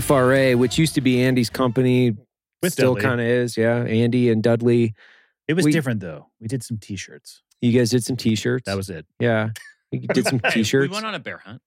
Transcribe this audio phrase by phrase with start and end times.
[0.00, 2.16] FRA, which used to be Andy's company.
[2.62, 3.82] With still kind of is, yeah.
[3.84, 4.94] Andy and Dudley.
[5.48, 6.30] It was We- different though.
[6.40, 7.42] We did some t-shirts.
[7.60, 8.64] You guys did some t-shirts.
[8.66, 9.04] That was it.
[9.18, 9.50] yeah.
[9.92, 10.88] we did some t-shirts.
[10.90, 11.60] We went on a bear hunt.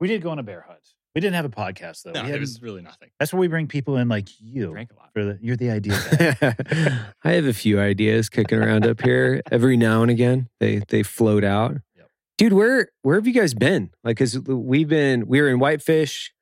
[0.00, 0.80] We did go on a bear hunt.
[1.18, 2.12] We didn't have a podcast though.
[2.12, 3.10] No, We it had- was really nothing.
[3.18, 4.70] that's where we bring people in like you.
[4.70, 5.10] Drank a lot.
[5.12, 5.98] For the, you're the idea
[6.40, 6.96] guy.
[7.24, 9.42] I have a few ideas kicking around up here.
[9.50, 11.76] Every now and again, they they float out.
[11.96, 12.08] Yep.
[12.36, 13.90] Dude, where where have you guys been?
[14.04, 16.32] Like, cause we've been we were in Whitefish.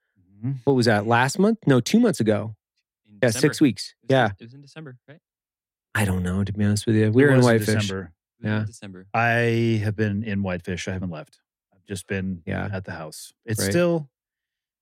[0.45, 0.57] Mhm.
[0.65, 1.07] What was that?
[1.07, 1.61] Last month?
[1.67, 2.55] No, two months ago.
[3.09, 3.41] In Yeah, December.
[3.41, 3.95] six weeks.
[4.03, 5.21] It was Yeah, it was in December, right?
[5.95, 7.11] I don't know to be honest with you.
[7.11, 7.75] We It were in Whitefish.
[7.87, 8.13] December.
[8.41, 8.65] Yeah.
[8.67, 9.07] December.
[9.15, 10.87] I have been in Whitefish.
[10.87, 11.39] I haven't left.
[11.75, 12.69] I've just been Yeah.
[12.71, 13.33] at the house.
[13.47, 13.71] It's Right.
[13.71, 14.11] still.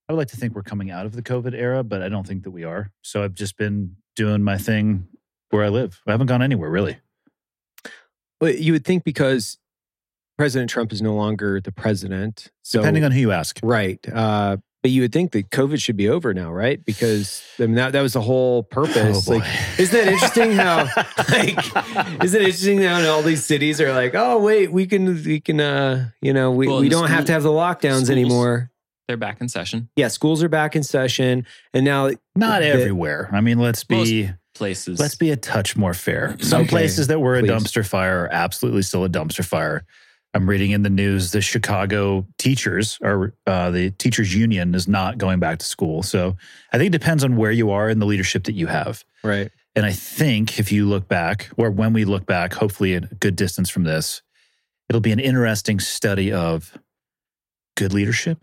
[0.08, 2.26] I would like to think we're coming out of the COVID era, but I don't
[2.26, 2.90] think that we are.
[3.02, 5.08] So I've just been doing my thing
[5.50, 6.00] where I live.
[6.06, 6.98] I haven't gone anywhere really.
[8.40, 9.58] But you would think because
[10.36, 12.50] President Trump is no longer the president.
[12.62, 13.58] So Depending on who you ask.
[13.62, 14.04] right.
[14.12, 16.84] Uh, but you would think that COVID should be over now, right?
[16.84, 19.26] Because I mean, that, that was the whole purpose.
[19.26, 19.44] Oh, like,
[19.78, 20.84] isn't that interesting how
[21.30, 25.14] like isn't it interesting how in all these cities are like, oh wait, we can
[25.24, 28.10] we can uh you know, we, Well, we don't have to have the lockdowns schools-
[28.10, 28.70] anymore.
[29.08, 29.88] They're back in session.
[29.96, 31.46] Yeah, schools are back in session.
[31.72, 33.28] And now Not the- everywhere.
[33.32, 35.00] I mean, let's be Places.
[35.00, 36.36] let's be a touch more fair.
[36.40, 37.50] Some Okay, places that were a please.
[37.50, 39.84] dumpster fire are absolutely still a dumpster fire.
[40.32, 45.18] I'm reading in the news the Chicago teachers are uh, the teachers union is not
[45.18, 46.02] going back to school.
[46.02, 46.36] So
[46.72, 49.04] I think it depends on where you are and the leadership that you have.
[49.22, 49.50] right.
[49.76, 53.34] And I think if you look back, or when we look back, hopefully a good
[53.34, 54.22] distance from this,
[54.88, 56.78] it'll be an interesting study of
[57.76, 58.38] good leadership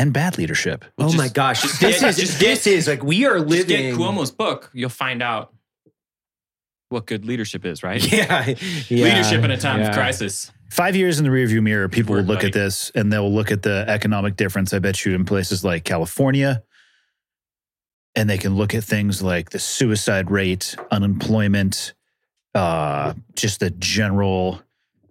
[0.00, 0.84] and bad leadership.
[0.96, 1.62] Well, oh just- my gosh.
[1.62, 4.30] just This get- is just this get- is like we are Just living get Cuomo's
[4.30, 4.70] book.
[4.72, 5.52] You'll find out
[6.88, 8.02] what good leadership is, right?
[8.12, 8.46] Yeah,
[8.88, 9.88] yeah, Leadership in a time yeah.
[9.88, 10.50] of crisis.
[10.70, 12.48] Five years in the rearview mirror, people will look buddy.
[12.48, 14.72] at this and they'll look at the economic difference.
[14.72, 16.62] I bet you in places like California,
[18.16, 21.94] and they can look at things like the suicide rate, unemployment,
[22.54, 24.62] uh, just the general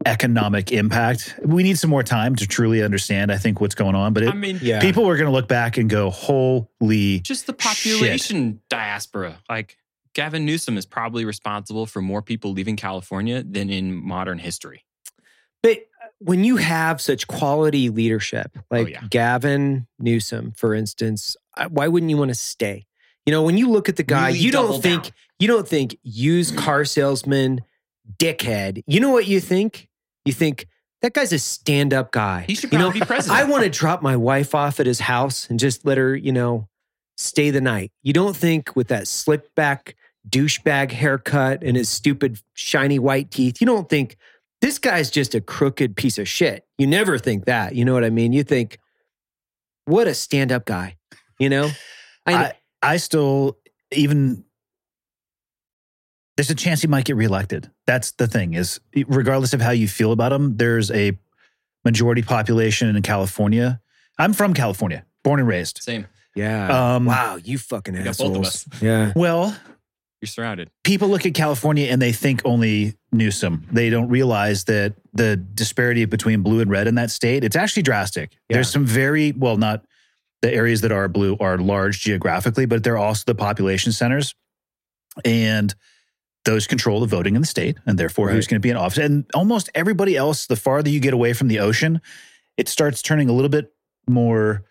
[0.06, 1.36] economic impact.
[1.44, 4.14] We need some more time to truly understand, I think, what's going on.
[4.14, 4.80] But it, I mean, Yeah.
[4.80, 9.40] people are going to look back and go, "Holy!" just the population diaspora.
[9.50, 9.78] Like
[10.14, 14.86] Gavin Newsom is probably responsible for more people leaving California than in modern history.
[15.62, 19.02] But uh, when you have such quality leadership, like Oh, yeah.
[19.10, 21.36] Gavin Newsom, for instance,
[21.70, 22.86] why wouldn't you want to stay?
[23.26, 25.12] You know, when you look at the guy, Really you don't think down.
[25.40, 27.62] you don't think used car salesman,
[28.18, 28.82] dickhead.
[28.88, 29.89] You know what you think?
[30.26, 30.68] You think
[31.02, 32.46] that guy's a stand-up guy.
[32.48, 33.40] He should you know, probably be president.
[33.40, 36.32] I want to drop my wife off at his house and just let her, you
[36.32, 36.68] know,
[37.18, 37.92] stay the night.
[38.04, 39.96] You don't think with that slick back
[40.30, 44.18] douchebag haircut and his stupid shiny white teeth, you don't think
[44.62, 46.66] this guy's just a crooked piece of shit.
[46.78, 47.76] You never think that.
[47.76, 48.34] You know what I mean?
[48.34, 48.78] You think,
[49.86, 50.98] what a stand up guy,
[51.40, 51.70] you know?
[52.26, 53.58] I, I still
[53.92, 54.44] even
[56.40, 57.70] there's a chance he might get reelected.
[57.86, 58.80] That's the thing is
[59.10, 61.20] regardless of how you feel about him, there's a
[61.84, 63.82] majority population in California.
[64.18, 65.80] I'm from California, born and raised.
[65.84, 66.08] Same.
[66.36, 66.96] yeah.
[66.96, 68.48] Um, wow, you fucking got both of assholes.
[68.48, 68.68] us.
[68.82, 69.12] Yeah.
[69.18, 69.54] Well,
[70.22, 70.70] You're surrounded.
[70.86, 73.68] people look at California and they think only Newsom.
[73.70, 77.84] They don't realize that the disparity between blue and red in that state, it's actually
[77.84, 78.32] drastic.
[78.48, 78.56] Yeah.
[78.56, 79.84] There's some very, well, not
[80.42, 84.36] the areas that are blue are large geographically, but they're also the population centers.
[85.26, 85.76] And
[86.46, 88.98] those control the voting in the state and therefore who's going to be in office.
[88.98, 92.02] And almost everybody else, the farther you get away from the ocean,
[92.58, 93.74] it starts turning a little bit
[94.08, 94.64] more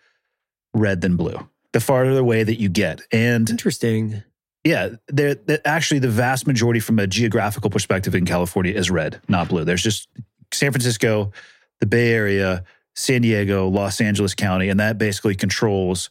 [0.73, 1.47] red than blue.
[1.71, 3.01] The farther away that you get.
[3.11, 4.23] And Interesting.
[4.63, 9.21] yeah, there that actually the vast majority from a geographical perspective in California is red,
[9.27, 9.63] not blue.
[9.63, 10.07] There's just
[10.51, 11.31] San Francisco,
[11.79, 12.63] the Bay Area,
[12.95, 16.09] San Diego, Los Angeles County, and that basically controls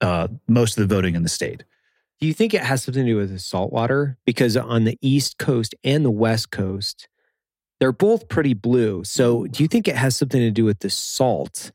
[0.00, 1.64] uh, most of the voting in the state.
[2.22, 4.16] Do you think it has something to do with the salt water?
[4.24, 7.08] Because on the East Coast and the West Coast,
[7.80, 9.02] they're both pretty blue.
[9.02, 11.72] So do you think it has something to do with the salt?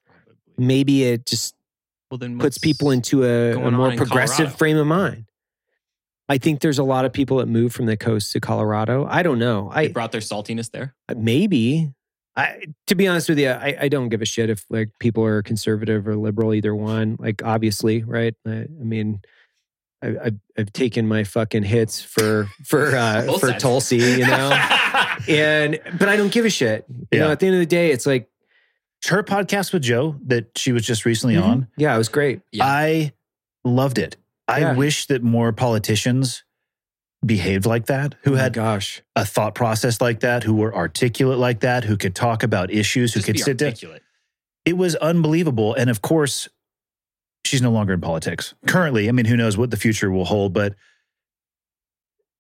[0.58, 1.54] Maybe it just
[2.10, 4.58] Well, then puts people into a, a more in progressive Colorado?
[4.58, 5.26] frame of mind.
[6.30, 9.06] I think there's a lot of people that move from the coast to Colorado.
[9.06, 9.70] I don't know.
[9.76, 10.96] They I brought their saltiness there.
[11.10, 11.92] Uh, maybe.
[12.38, 15.26] I to be honest with you, I, I don't give a shit if like people
[15.26, 17.18] are conservative or liberal, either one.
[17.20, 18.34] Like obviously, right?
[18.46, 19.20] I, I mean,
[20.04, 23.64] I, I've I've taken my fucking hits for for uh, for sides.
[23.64, 24.52] Tulsi, you know,
[25.28, 26.86] and but I don't give a shit.
[27.12, 28.30] You know, at the end of the day, it's like
[29.08, 31.44] Her podcast with Joe that she was just recently mhm.
[31.44, 32.42] on, Yeah, it was great.
[32.52, 32.66] Yeah.
[32.66, 33.14] I
[33.64, 34.18] loved it.
[34.48, 34.76] I Yeah.
[34.76, 36.44] wish that more politicians
[37.26, 39.02] behaved like that, who Oh had gosh.
[39.16, 43.14] a thought process like that, who were articulate like that, who could talk about issues,
[43.14, 43.74] who Just could be sit down.
[44.64, 45.74] It was unbelievable.
[45.74, 46.48] And of course,
[47.48, 48.54] she's no longer in politics.
[48.68, 50.76] Currently, I mean, who knows what the future will hold, but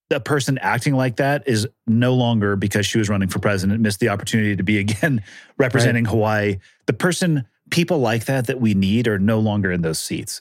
[0.09, 4.00] a person acting like that is no longer because she was running for president, missed
[4.00, 5.21] the opportunity to be again
[5.57, 6.57] representing Hawaii.
[6.86, 10.39] The person, people like that that we need are no longer in those seats.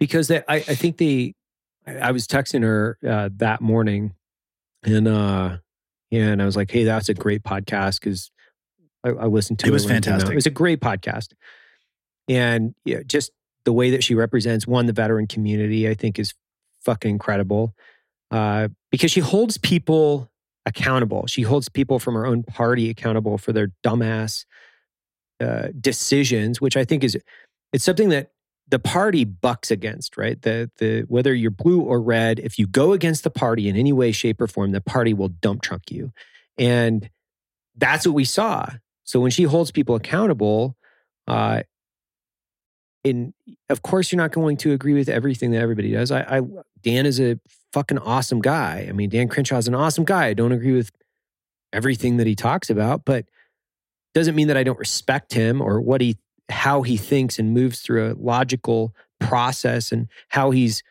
[0.00, 1.34] because they, I, I think they
[1.86, 4.14] I was texting her uh, that morning
[4.84, 5.58] and uh
[6.10, 8.30] and I was like, hey, that's a great podcast because
[9.04, 10.04] I, I listened to It it was when came out.
[10.20, 10.32] fantastic.
[10.32, 11.32] It was a great podcast.
[12.28, 13.30] And yeah, just
[13.64, 16.34] the way that she represents one, the veteran community, I think is
[16.84, 17.74] fucking incredible.
[18.30, 20.30] Uh, because she holds people
[20.66, 21.26] accountable.
[21.26, 24.44] She holds people from her own party accountable for their dumbass
[25.40, 27.18] uh, decisions, which I think is
[27.72, 28.30] it's something that
[28.68, 30.40] the party bucks against, right?
[30.40, 33.92] The the whether you're blue or red, if you go against the party in any
[33.92, 36.12] way, shape, or form, the party will dump truck you.
[36.58, 37.08] And
[37.76, 38.68] that's what we saw.
[39.04, 40.76] So when she holds people accountable,
[41.26, 41.62] uh,
[43.04, 43.34] in
[43.68, 46.10] of course you're not going to agree with everything that everybody does.
[46.10, 46.40] I, I
[46.82, 47.38] Dan is a
[47.72, 48.86] fucking awesome guy.
[48.88, 50.26] I mean, Dan Crenshaw is an awesome guy.
[50.26, 50.90] I don't agree with
[51.72, 53.24] everything that he talks about, but
[54.14, 56.18] doesn't mean that I don't respect him or what he
[56.48, 60.82] how he thinks and moves through a logical process and how he's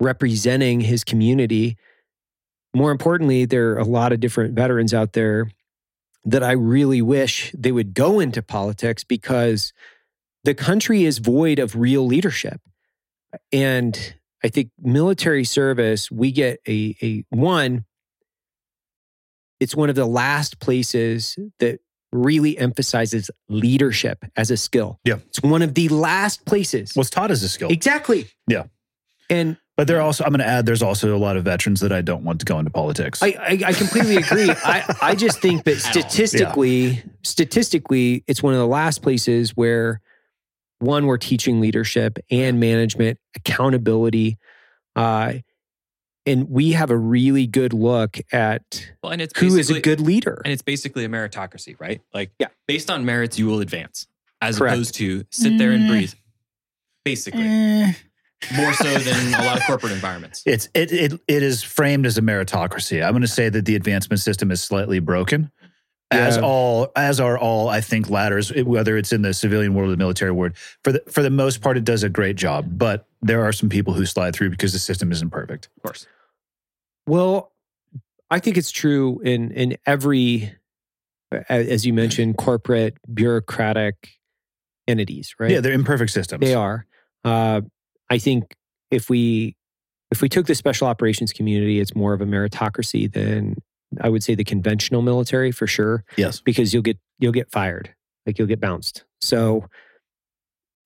[0.00, 1.76] representing his community.
[2.74, 5.48] More importantly, there are a lot of different veterans out there
[6.24, 9.72] that I really wish they would go into politics because
[10.46, 12.60] the country is void of real leadership.
[13.52, 14.14] And
[14.44, 17.84] I think military service, we get a, a one,
[19.58, 21.80] it's one of the last places that
[22.12, 25.00] really emphasizes leadership as a skill.
[25.04, 25.16] Yeah.
[25.26, 26.92] It's one of the last places.
[26.94, 27.68] What's taught as a skill.
[27.70, 28.28] Exactly.
[28.46, 28.66] Yeah.
[29.28, 31.80] And But there are also, I'm going to add, there's also a lot of veterans
[31.80, 33.20] that I don't want to go into politics.
[33.20, 34.48] I, I, I completely agree.
[34.64, 36.02] I, I just think that At all.
[36.08, 40.00] statistically, statistically, it's one of the last places where
[40.78, 44.36] one, we're teaching leadership and management, accountability.
[44.94, 45.34] Uh,
[46.26, 50.00] and we have a really good look at Well, and it's who is a good
[50.00, 50.40] leader.
[50.44, 52.00] and it's basically a meritocracy, right?
[52.12, 52.48] Like, Yeah.
[52.66, 54.06] based on merits, you will advance,
[54.40, 54.74] as Correct.
[54.74, 55.88] opposed to sit there and Mm.
[55.88, 56.14] breathe.
[57.04, 57.92] Basically, Eh.
[58.56, 60.42] more so than a lot of corporate environments.
[60.44, 63.02] It's it it it is framed as a meritocracy.
[63.04, 65.52] I'm going to say that the advancement system is slightly broken,
[66.10, 69.90] as all as are all I think ladders, whether it's in the civilian world or
[69.92, 70.52] the military world.
[70.84, 73.68] For the for the most part, it does a great job, but there are some
[73.68, 75.68] people who slide through because the system isn't perfect.
[75.78, 76.06] Of course,
[77.06, 77.52] Well,
[78.30, 80.52] I think it's true in in every,
[81.48, 84.10] as you mentioned, corporate bureaucratic
[84.86, 85.50] entities, right?
[85.50, 86.40] Yeah, they're imperfect systems.
[86.40, 86.86] They are.
[87.24, 87.62] Uh,
[88.10, 88.54] I think
[88.90, 89.56] if we
[90.12, 93.56] if we took the special operations community, it's more of a meritocracy than
[94.00, 96.40] I would say the conventional military for sure, Yes.
[96.40, 97.94] because you'll get you'll get fired,
[98.26, 99.04] like you'll get bounced.
[99.20, 99.66] So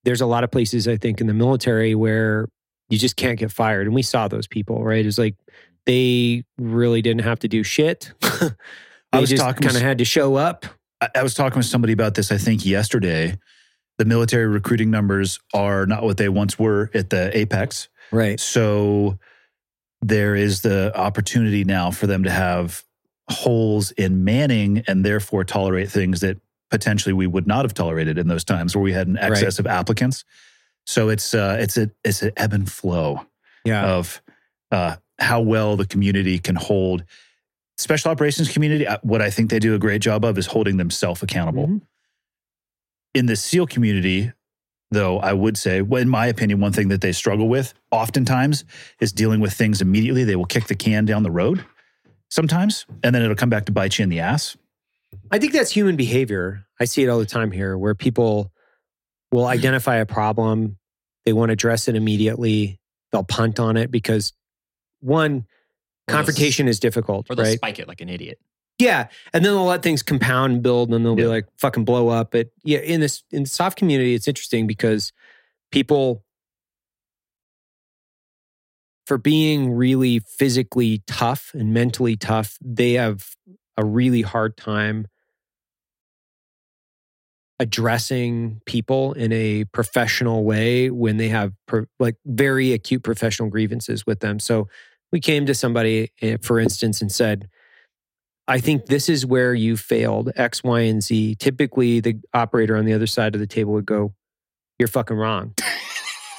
[0.05, 2.49] there's a lot of places I think in the military where
[2.89, 4.83] you just can't get fired, and we saw those people.
[4.85, 5.05] Right?
[5.05, 5.37] It's like
[5.87, 8.13] they really didn't have to do shit.
[9.13, 10.67] I was just talking kind of had to show up.
[11.01, 13.39] I, I was talking with somebody about this, I think yesterday.
[13.99, 17.89] The military recruiting numbers are not what they once were at the apex.
[18.13, 18.41] Right.
[18.41, 19.19] So
[20.01, 22.83] there is the opportunity now for them to have
[23.31, 26.39] holes in manning and therefore tolerate things that
[26.71, 29.67] potentially we would not have tolerated in those times where we had an excess of
[29.67, 30.25] applicants.
[30.87, 33.27] So it's uh, it's a it's an ebb and flow
[33.65, 33.87] Yeah.
[33.87, 34.23] of
[34.71, 37.05] uh, how well the community can hold.
[37.79, 40.77] Special operations community, uh, what I think they do a great job of is holding
[40.77, 41.67] themselves accountable.
[41.67, 41.81] Mhm.
[43.15, 44.33] In the SEAL community,
[44.91, 48.65] though, I would say, well, in my opinion, one thing that they struggle with oftentimes
[49.01, 50.25] is dealing with things immediately.
[50.25, 51.65] They will kick the can down the road
[52.31, 54.57] sometimes, and then it'll come back to bite you in the ass.
[55.31, 56.65] I think that's human behavior.
[56.81, 58.53] I see it all the time here where people
[59.31, 60.79] will identify a problem,
[61.25, 62.81] they want to address it immediately,
[63.13, 64.33] they'll punt on it because
[65.01, 65.47] one,
[66.09, 67.57] Or confrontation is difficult, or they'll right?
[67.57, 68.39] spike it like an idiot.
[68.79, 69.09] Yeah.
[69.35, 72.09] And then they'll let things compound and build and then they'll be like fucking blow
[72.09, 72.31] up.
[72.31, 75.13] But yeah, in this in the soft community, it's interesting because
[75.71, 76.25] people
[79.11, 83.35] for being really physically tough and mentally tough, they have
[83.77, 85.09] a really hard time
[87.59, 94.07] addressing people in a professional way when they have pro- like very acute professional grievances
[94.07, 94.39] with them.
[94.39, 94.69] So
[95.11, 97.49] we came to somebody, eh, for instance, and said,
[98.47, 101.35] I think this is where you failed X, Y, and Z.
[101.41, 104.15] Typically, the operator on the other side of the table would go,
[104.79, 105.55] You're fucking wrong.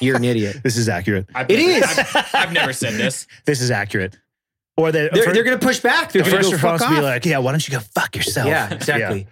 [0.02, 0.58] You're an idiot.
[0.64, 1.28] This is accurate.
[1.36, 1.98] I've It never, is.
[2.16, 3.28] I've, I've never said this.
[3.46, 4.18] This is accurate.
[4.78, 6.12] Or that They're, they're going to push back.
[6.12, 7.74] They're the going first to go fuck response would be like, "Yeah, why don't you
[7.74, 9.28] go fuck yourself?" Yeah, exactly.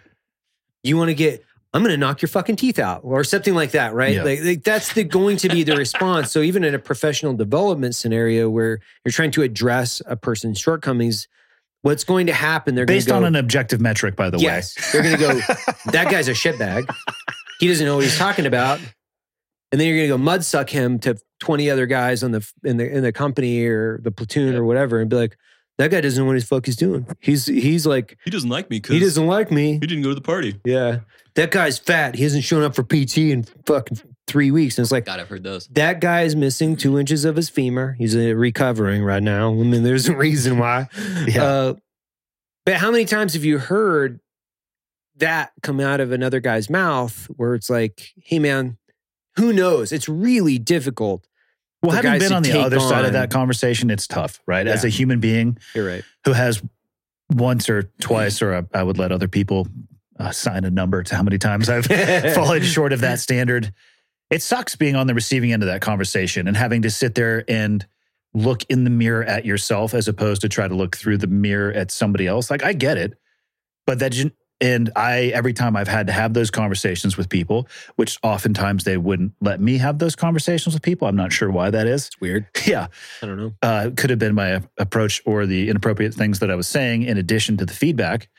[0.83, 3.71] You want to get, I'm going to knock your fucking teeth out or something like
[3.71, 4.15] that, right?
[4.15, 4.23] Yeah.
[4.23, 6.31] Like, like, that's the going to be the response.
[6.31, 11.27] So even in a professional development scenario where you're trying to address a person's shortcomings,
[11.81, 12.75] what's going to happen?
[12.75, 14.43] They're Based going to based on go, an objective metric, by the way.
[14.43, 15.33] yes, they're going to go,
[15.91, 16.89] that guy's a shitbag.
[17.59, 18.79] He doesn't know what he's talking about.
[19.71, 22.51] And then you're going to go mud suck him to 20 other guys on the
[22.63, 25.37] in the in the company or the platoon or whatever and be like,
[25.77, 27.05] that guy doesn't know what his fuck he's doing.
[27.19, 29.73] He's he's like He doesn't like me he doesn't like me.
[29.73, 30.59] he didn't go to the party.
[30.65, 30.99] Yeah.
[31.35, 32.15] That guy's fat.
[32.15, 34.77] He hasn't shown up for PT in fucking three weeks.
[34.77, 35.67] And it's like, God, I've heard those.
[35.67, 37.95] that guy is missing two inches of his femur.
[37.97, 39.51] He's uh, recovering right now.
[39.51, 40.89] I mean, there's a reason why.
[41.27, 41.43] Yeah.
[41.43, 41.73] Uh,
[42.65, 44.19] but how many times have you heard
[45.17, 48.77] that come out of another guy's mouth where it's like, hey, man,
[49.39, 49.91] who knows?
[49.91, 51.27] It's really difficult.
[51.81, 54.67] well, having been on the other side of that conversation, it's tough, right?
[54.67, 56.03] As a human being You're right.
[56.25, 56.61] who has
[57.31, 59.67] once or twice, or I would let other people
[60.19, 61.85] uh, assign a number to how many times I've
[62.35, 63.71] fallen short of that standard.
[64.29, 67.43] It sucks being on the receiving end of that conversation and having to sit there
[67.47, 67.85] and
[68.33, 71.71] look in the mirror at yourself as opposed to try to look through the mirror
[71.71, 72.51] at somebody else.
[72.51, 73.17] Like I get it,
[73.87, 74.11] but that
[74.61, 78.97] and I every time I've had to have those conversations with people, which oftentimes they
[78.97, 81.07] wouldn't let me have those conversations with people.
[81.07, 82.07] I'm not sure why that is.
[82.07, 82.45] It's weird.
[82.65, 82.87] Yeah,
[83.21, 83.53] I don't know.
[83.61, 87.17] uh, could have been my approach or the inappropriate things that I was saying in
[87.17, 88.29] addition to the feedback.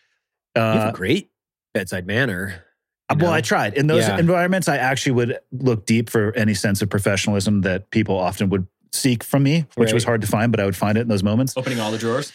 [0.56, 1.30] You have Uh, a great
[1.74, 2.64] bedside manner.
[3.10, 3.32] you well.
[3.32, 3.74] I tried.
[3.74, 4.18] In those Yeah.
[4.18, 8.66] environments, I actually would look deep for any sense of professionalism that people often would
[8.92, 11.22] seek from me, which was hard to find, but I would find it in those
[11.22, 11.54] moments.
[11.56, 12.32] Opening all the drawers.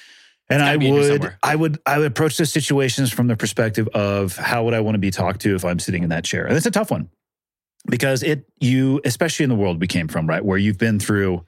[0.50, 1.36] And I be in here would.
[1.42, 4.94] I would, I would approach those situations from the perspective of how would I want
[4.96, 7.10] to be talked to if I'm sitting in that chair, and it's a tough one
[7.90, 11.44] because it, you, especially in the world we came from, right, where you've been through.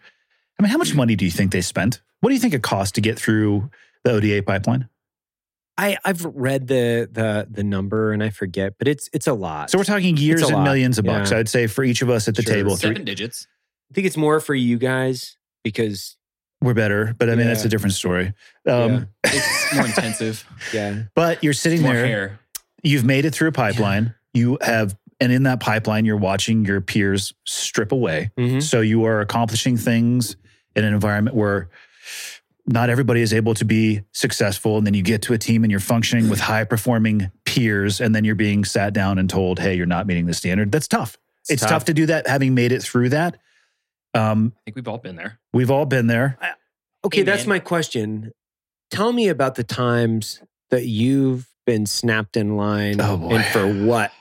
[0.60, 2.02] I mean, how much money do you think they spent?
[2.22, 3.70] What do you think it cost to get through
[4.04, 4.90] the ODA pipeline?
[5.78, 9.70] I, I've read the the the number and I forget, but it's it's a lot.
[9.70, 10.64] So we're talking years and lot.
[10.64, 11.30] millions of bucks.
[11.30, 11.38] Yeah.
[11.38, 12.54] I'd say for each of us at the Sure.
[12.56, 13.48] table, Seven three, digits.
[13.92, 16.17] I think it's more for you guys because
[16.62, 17.14] we're better.
[17.18, 18.34] But I mean, that's a different story.
[18.68, 20.46] Um, It's more intensive.
[20.74, 22.06] yeah, But you're sitting more there.
[22.06, 22.40] hair.
[22.84, 24.14] You've made it through a pipeline.
[24.34, 28.32] You have, and in that pipeline, you're watching your peers strip away.
[28.38, 28.62] Mhm.
[28.62, 30.36] So you are accomplishing things
[30.76, 31.70] in an environment where
[32.68, 34.78] not everybody is able to be successful.
[34.78, 38.14] And then you get to a team and you're functioning with high performing peers, and
[38.14, 41.18] then you're being sat down and told, "Hey, you're not meeting the standard." That's tough.
[41.50, 41.70] It's, tough.
[41.70, 41.86] tough.
[41.86, 42.28] to do that.
[42.28, 43.38] Having made it through that,
[44.18, 45.40] um, I think we've all been there.
[45.54, 46.38] we've all been there.
[47.06, 47.50] Okay, Hey, that's man.
[47.50, 48.32] my question.
[48.92, 53.36] Tell me about the times that you've been snapped in line Oh, boy.
[53.36, 54.12] and for what?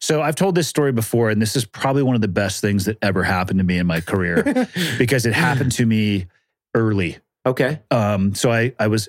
[0.00, 2.86] So I've told this story before, and this is probably one of the best things
[2.86, 4.42] that ever happened to me in my career
[4.98, 6.26] because it happened to me
[6.74, 7.18] early.
[7.46, 7.80] okay.
[7.90, 9.08] Um, so I, I was,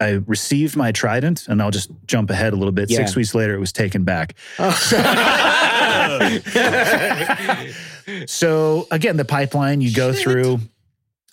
[0.00, 2.90] I received my trident, and I'll just jump ahead a little bit.
[2.90, 4.34] Six weeks later, it was taken back.
[8.26, 10.60] So again, the pipeline you go through.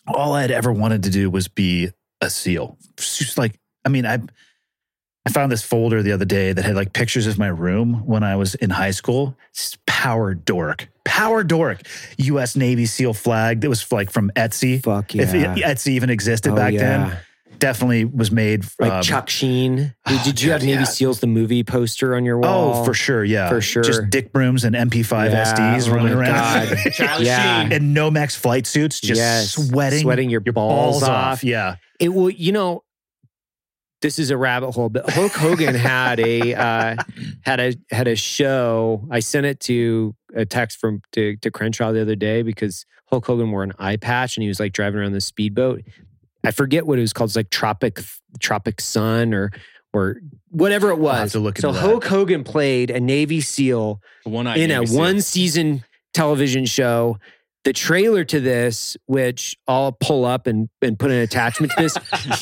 [0.07, 1.89] All I'd ever wanted to do was be
[2.21, 2.77] a SEAL.
[2.97, 3.53] Just like,
[3.85, 4.19] I mean, I,
[5.25, 8.23] I found this folder the other day that had like pictures of my room when
[8.23, 9.37] I was in high school.
[9.51, 11.81] It's power dork, power dork,
[12.17, 12.55] U.S.
[12.55, 14.81] Navy SEAL flag that was like from Etsy.
[14.83, 15.55] Fuck If yeah.
[15.55, 16.79] Etsy even existed Oh, back yeah.
[16.79, 17.17] then,
[17.61, 18.65] definitely was made.
[18.79, 19.95] Like um, Chuck Sheen.
[20.05, 20.83] oh, Did you have Navy yeah.
[20.83, 22.81] SEALs the movie poster on your wall?
[22.81, 23.83] Oh, for sure, yeah, For sure.
[23.83, 26.69] Just dick brooms and MP5 Yeah, SDs oh running my around.
[26.69, 26.77] God.
[26.93, 27.63] Charlie Yeah.
[27.63, 27.71] Sheen.
[27.71, 29.51] and Nomex flight suits, just Yes.
[29.53, 31.43] sweating, Sweating your your balls off.
[31.45, 32.83] Yeah, It will, you know,
[34.01, 36.95] this is a rabbit hole, but Hulk Hogan had a uh,
[37.45, 39.07] had a had a show.
[39.11, 43.23] I sent it to a text from to, to Crenshaw the other day because Hulk
[43.27, 45.83] Hogan wore an eye patch and he was like driving around the speedboat.
[46.43, 47.29] I forget what it was called.
[47.29, 47.99] It's like Tropic
[48.39, 49.51] Tropic Sun or
[49.93, 50.17] or
[50.49, 51.17] whatever it was.
[51.19, 51.79] have to look so that.
[51.79, 54.97] Hulk Hogan played a Navy SEAL in a SEAL.
[54.97, 55.83] one season
[56.13, 57.17] television show.
[57.63, 61.95] The trailer to this, which I'll pull up and, and put an attachment to this,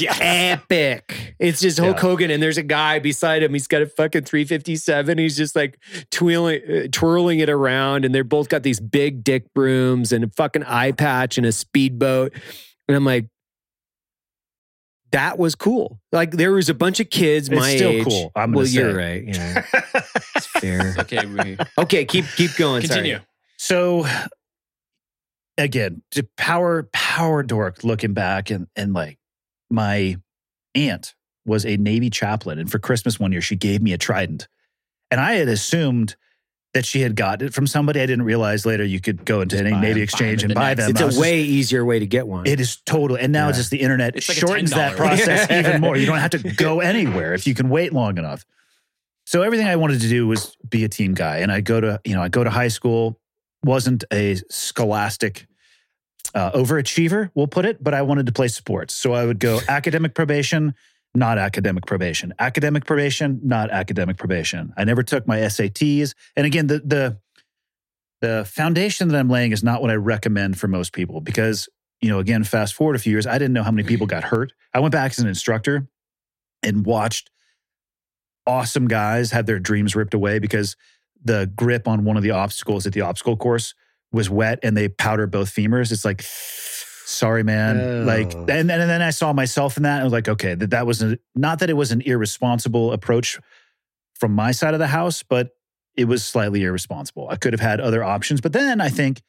[0.22, 1.36] epic.
[1.40, 2.02] It's just Hulk Yeah.
[2.02, 3.52] Hogan, and there's a guy beside him.
[3.54, 5.18] He's got a fucking 357.
[5.18, 5.78] He's just like
[6.12, 10.30] twirling, uh, twirling it around, and they're both got these big dick brooms and a
[10.30, 12.32] fucking eye patch and a speedboat.
[12.88, 13.28] And I'm like,
[15.12, 16.00] that was cool.
[16.12, 18.04] Like there was a bunch of kids It's my still age.
[18.06, 18.98] cool, I'm well, gonna you're say.
[18.98, 19.24] right.
[19.26, 19.66] Yeah,
[20.36, 20.96] it's fair.
[21.00, 22.82] Okay, we Okay, keep keep going.
[22.84, 23.00] sorry.
[23.00, 23.20] continue.
[23.58, 24.06] So
[25.58, 29.18] again, to power power dork looking back and and like
[29.70, 30.18] my
[30.76, 34.48] aunt was a Navy chaplain, and for Christmas one year she gave me a trident,
[35.12, 36.16] and I had assumed
[36.74, 38.00] that she had got it from somebody.
[38.00, 40.42] I didn't realize later you could go into Just any buy Navy them, buy exchange
[40.42, 40.92] them and the buy next- them.
[40.92, 42.46] It's I was a just- way easier way to get one.
[42.46, 43.54] it is totally, and now Yeah.
[43.54, 45.98] just the internet It's like shortens that process even more.
[45.98, 48.46] You don't have to go anywhere if you can wait long enough.
[49.26, 52.00] So everything I wanted to do was be a team guy, and I go to
[52.06, 53.20] you know I go to high school,
[53.64, 55.48] wasn't a scholastic
[56.36, 58.94] uh, overachiever, we'll put it, but I wanted to play sports.
[58.94, 60.76] So I would go academic probation,
[61.16, 64.74] not academic probation, academic probation, not academic probation.
[64.78, 67.18] I never took my SATs, and again the the
[68.22, 71.70] the foundation that I'm laying is not what I recommend for most people because
[72.02, 74.24] you know, again, fast forward a few years, I didn't know how many people got
[74.24, 74.54] hurt.
[74.74, 75.88] I went back as an instructor
[76.64, 77.30] and watched
[78.48, 80.76] awesome guys have their dreams ripped away because
[81.24, 83.76] the grip on one of the obstacles at the obstacle course
[84.12, 85.92] was wet and they powder both femurs.
[85.92, 86.24] It's like,
[87.10, 88.06] sorry, man.
[88.06, 88.42] Like, Oh.
[88.50, 89.94] and, and then I saw myself in that.
[89.96, 92.92] And I was like, okay, that, that was a, not that it was an irresponsible
[92.94, 93.40] approach
[94.16, 95.50] from my side of the house, but
[95.96, 97.28] it was slightly irresponsible.
[97.30, 98.42] I could have had other options.
[98.42, 99.22] But then I think,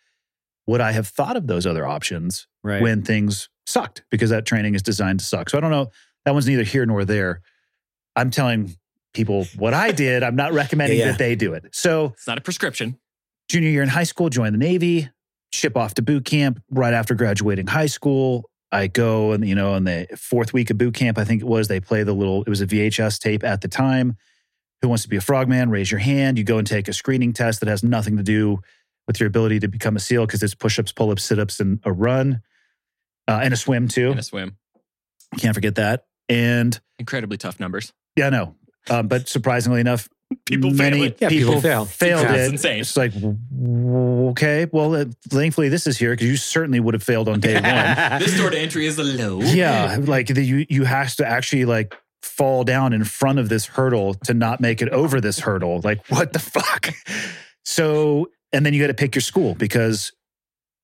[0.67, 2.83] would I have thought of those other options right.
[2.83, 5.49] when things sucked because that training is designed to suck.
[5.51, 5.91] So I don't know.
[6.25, 7.41] That one's neither here nor there.
[8.15, 8.77] I'm telling
[9.15, 10.23] people what I did.
[10.23, 11.11] I'm not recommending Yeah, yeah.
[11.13, 11.65] that they do it.
[11.73, 12.99] So It's not a prescription.
[13.49, 15.09] junior year in high school, join the Navy,
[15.53, 18.49] ship off to boot camp right after graduating high school.
[18.73, 21.47] I go and you know, in the fourth week of boot camp, I think it
[21.47, 24.17] was, they play the little, it was a VHS tape at the time.
[24.81, 25.71] Who wants to be a frogman?
[25.71, 26.39] Raise your hand.
[26.39, 28.61] You go and take a screening test that has nothing to do
[29.07, 32.41] with your ability to become a SEAL because it's push-ups, pull-ups, sit-ups, and a run.
[33.27, 34.13] Uh, and a swim too.
[34.13, 34.57] In a swim.
[35.39, 36.07] Can't forget that.
[36.29, 37.93] And Incredibly tough numbers.
[38.17, 38.55] yeah, no.
[38.89, 40.09] Um, but surprisingly enough,
[40.47, 41.19] People many fail it.
[41.21, 41.85] Yeah, people, people fail.
[41.85, 42.41] failed Yeah, it.
[42.41, 42.81] it's insane.
[42.81, 43.13] It's like,
[44.31, 47.55] okay, well, uh, thankfully this is here because you certainly would have failed on day
[47.61, 48.21] one.
[48.21, 49.41] This door to entry is a low.
[49.41, 53.67] yeah, like the, you you have to actually like fall down in front of this
[53.67, 55.81] hurdle to not make it over this hurdle.
[55.83, 56.91] Like what the fuck?
[57.65, 60.13] So and then you got to pick your school because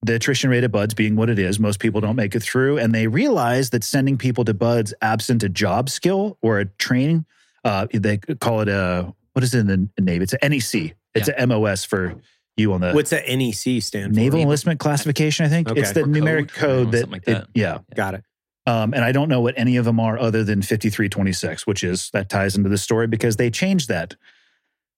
[0.02, 2.78] the attrition rate at Buds being what it is, most people don't make it through,
[2.78, 7.24] and they realize that sending people to Buds absent a job skill or a training,
[7.64, 10.22] uh, they call it a what is it in the Navy?
[10.22, 10.94] It's a NEC.
[11.14, 12.14] It's a MOS for
[12.56, 14.18] you on the What's that NEC stand for?
[14.18, 15.44] Naval Enlistment Classification.
[15.44, 15.78] I think Okay.
[15.82, 17.48] it's the Or numeric code, I code that, something like it- that.
[17.54, 17.78] yeah.
[17.94, 18.24] Got it.
[18.64, 22.08] Um, and I don't know what any of them are other than 5326, which is
[22.14, 24.16] that ties into the story because they changed that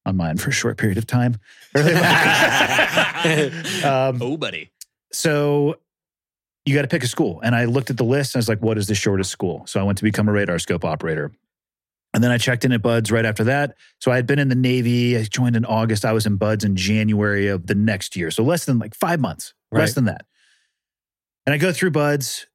[0.07, 1.35] on mine for a short period of time.
[1.75, 1.83] um,
[4.23, 4.71] Oh, buddy.
[5.13, 5.75] so
[6.65, 7.41] you got to pick a school.
[7.43, 9.67] And I looked at the list and I was like, what is the shortest school?
[9.67, 11.33] So I went to become a radar scope operator.
[12.19, 13.77] And then I checked in at Buds right after that.
[14.01, 15.17] So I had been in the Navy.
[15.17, 16.05] I joined in August.
[16.05, 18.33] I was in Buds in January of the next year.
[18.33, 20.27] So less than like five months, less than that.
[21.47, 22.49] And I go through Buds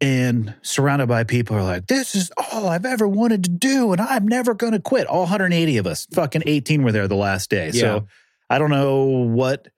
[0.00, 3.92] and surrounded by people are like, this is all I've ever wanted to do.
[3.92, 5.06] And I'm never going to quit.
[5.06, 7.66] All 180 of us, fucking 18 were there the last day.
[7.66, 7.80] Yeah.
[7.80, 8.06] So
[8.50, 9.68] I don't know what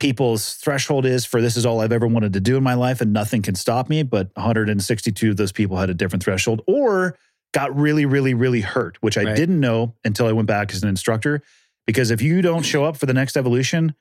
[0.00, 3.00] people's threshold is for this is all I've ever wanted to do in my life
[3.00, 4.02] and nothing can stop me.
[4.02, 7.16] But 162 of those people had a different threshold or
[7.54, 9.36] got really, really, really hurt, which I Right.
[9.36, 11.40] didn't know until I went back as an instructor.
[11.86, 13.94] Because if you don't show up for the next evolution,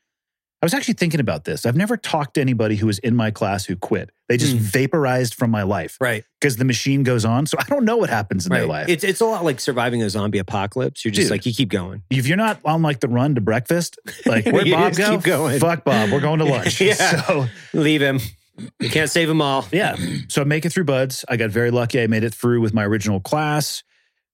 [0.61, 1.65] I was actually thinking about this.
[1.65, 4.11] I've never talked to anybody who was in my class who quit.
[4.29, 4.59] They just Hmm.
[4.59, 6.23] vaporized from my life Right.
[6.39, 7.45] because the machine goes on.
[7.47, 8.87] So I don't know what happens in their life.
[8.87, 11.03] It's it's a lot like surviving a zombie apocalypse.
[11.03, 11.31] You're just Dude.
[11.31, 12.03] like you keep going.
[12.09, 15.11] if you're not on like the run to breakfast, like where'd Bob go?
[15.17, 15.59] keep going.
[15.59, 16.11] Fuck Bob.
[16.11, 16.79] We're going to lunch.
[16.79, 16.93] Yeah.
[17.27, 18.19] So Leave him.
[18.79, 19.65] You can't save them all.
[19.71, 19.95] yeah.
[20.29, 21.25] So I make it through buds.
[21.27, 22.01] I got very lucky.
[22.01, 23.83] I made it through with my original class.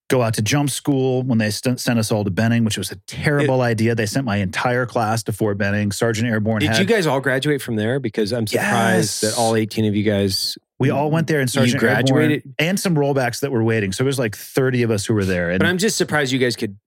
[0.09, 2.91] Go out to jump school when they st- sent us all to Benning, which was
[2.91, 3.93] a terrible idea.
[3.95, 5.91] They sent my entire class to Fort Benning.
[5.91, 6.79] Sergeant Airborne Did had.
[6.79, 7.99] you guys all graduate from there?
[7.99, 9.35] Because I'm surprised Yes.
[9.35, 10.57] that all 18 of you guys.
[10.79, 12.31] we all went there and Sergeant graduated.
[12.39, 13.91] Airborne and some rollbacks that were waiting.
[13.91, 15.51] So it was like 30 of us who were there.
[15.51, 16.77] And But I'm just surprised you guys could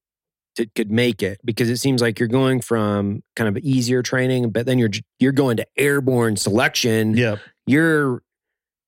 [0.57, 4.51] t- could make it because it seems like you're going from kind of easier training,
[4.51, 7.17] but then you're you're going to airborne selection.
[7.17, 7.37] yeah,
[7.67, 8.23] You're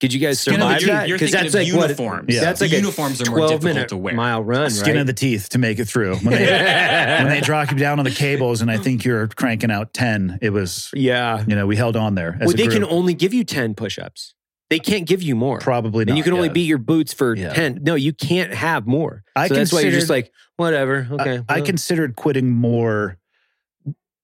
[0.00, 1.08] could you guys Skin of the survive that?
[1.08, 2.28] You're 'Cause thinking that's of like what.
[2.28, 2.40] Yeah.
[2.40, 4.14] that's like a uniforms are more 12 difficult minute to wear.
[4.14, 5.00] mile run, skin right?
[5.00, 6.16] of the teeth to make it through.
[6.16, 6.44] When they,
[7.22, 10.40] when they drop you down on the cables and I think you're cranking out 10,
[10.42, 11.44] it was, yeah.
[11.46, 12.36] you know, we held on there.
[12.40, 14.34] As Well, a they can only give you 10 push-ups.
[14.74, 15.58] They can't give you more.
[15.58, 16.10] probably not.
[16.12, 16.52] and you can only yeah.
[16.54, 17.52] beat your boots for Yeah.
[17.52, 17.80] 10.
[17.82, 19.22] No, you can't have more.
[19.36, 21.06] I so that's why you're just like, whatever.
[21.10, 21.40] Okay.
[21.48, 23.18] I, I considered quitting more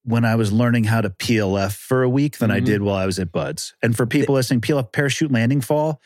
[0.05, 2.65] when I was learning how to PLF for a week than I Mhm.
[2.65, 3.75] did while I was at Buds.
[3.83, 6.01] And for people listening, PLF parachute landing fall,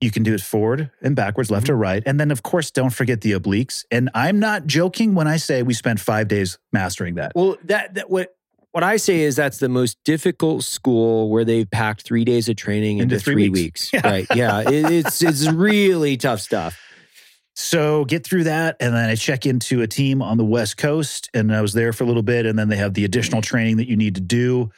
[0.00, 1.72] you can do it forward and backwards, left Mm-hmm.
[1.72, 2.02] or right.
[2.04, 3.84] And then, of course, don't forget the obliques.
[3.90, 7.32] And I'm not joking when I say we spent five days mastering that.
[7.34, 8.34] Well, that that what
[8.74, 12.56] what I say is that's the most difficult school where they've packed three days of
[12.56, 13.92] training into, Into three three, weeks.
[13.92, 14.04] weeks.
[14.04, 14.26] Right?
[14.34, 16.76] Yeah, it, it's it's really tough stuff.
[17.54, 21.30] So get through that, and then I check into a team on the West Coast,
[21.32, 23.76] and I was there for a little bit, and then they have the additional training
[23.76, 24.72] that you need to do,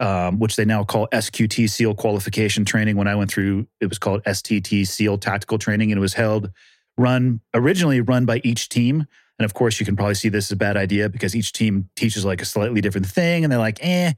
[0.00, 2.96] um, which they now call SQT SEAL qualification training.
[2.96, 6.50] When I went through, it was called STT SEAL tactical training, and it was held,
[6.98, 9.06] run originally run by each team.
[9.40, 11.88] And of course, you can probably see this is a bad idea because each team
[11.96, 14.12] teaches like a slightly different thing, and they're like, eh,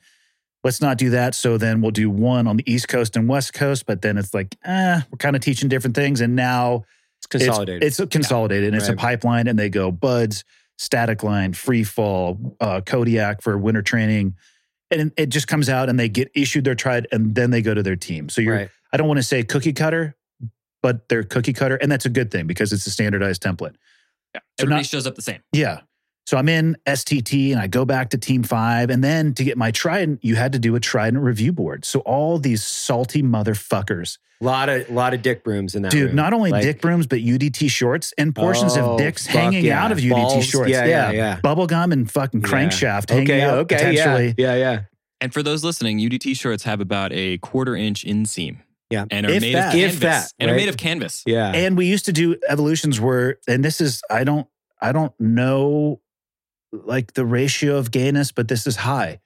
[0.64, 1.36] let's not do that.
[1.36, 4.34] So then we'll do one on the East Coast and West Coast, but then it's
[4.34, 6.84] like, eh, we're kind of teaching different things, and now
[7.18, 7.84] It's consolidated.
[7.84, 10.42] it's, it's consolidated and it's a pipeline, and they go buds,
[10.76, 14.34] static line, free fall, uh, Kodiak for winter training.
[14.90, 17.72] And it just comes out and they get issued their tride and then they go
[17.72, 18.28] to their team.
[18.28, 18.70] So you're, right.
[18.92, 20.16] I don't want to say cookie cutter,
[20.82, 21.76] but they're cookie cutter.
[21.76, 23.76] And that's a good thing because it's a standardized template.
[24.34, 24.40] Yeah.
[24.58, 25.40] So Everybody not- shows up the same.
[25.52, 25.80] Yeah.
[26.24, 28.90] So I'm in STT and I go back to team five.
[28.90, 31.84] And then to get my trident, you had to do a trident review board.
[31.84, 36.16] So all these salty motherfuckers, lot of lot of dick brooms in that dude, room.
[36.16, 39.64] not only Like- dick brooms, but UDT shorts and portions Oh, of dicks fuck hanging
[39.64, 39.84] yeah.
[39.84, 40.46] out of UDT Balls.
[40.46, 40.70] shorts.
[40.70, 41.40] Yeah, yeah, yeah.
[41.42, 42.48] Bubble gum and fucking Yeah.
[42.48, 44.34] crankshaft hanging okay, out okay, potentially.
[44.38, 44.80] yeah, yeah, yeah.
[45.20, 48.58] And for those listening, UDT shorts have about a quarter inch inseam.
[48.92, 49.04] Yeah.
[49.10, 49.74] And are If made that.
[49.74, 50.00] of If canvas.
[50.00, 51.22] that, and are made of canvas.
[51.26, 51.50] Yeah.
[51.52, 54.46] And we used to do evolutions where, and this is, I don't,
[54.80, 56.00] I don't know
[56.72, 59.20] like the ratio of gayness, but this is high.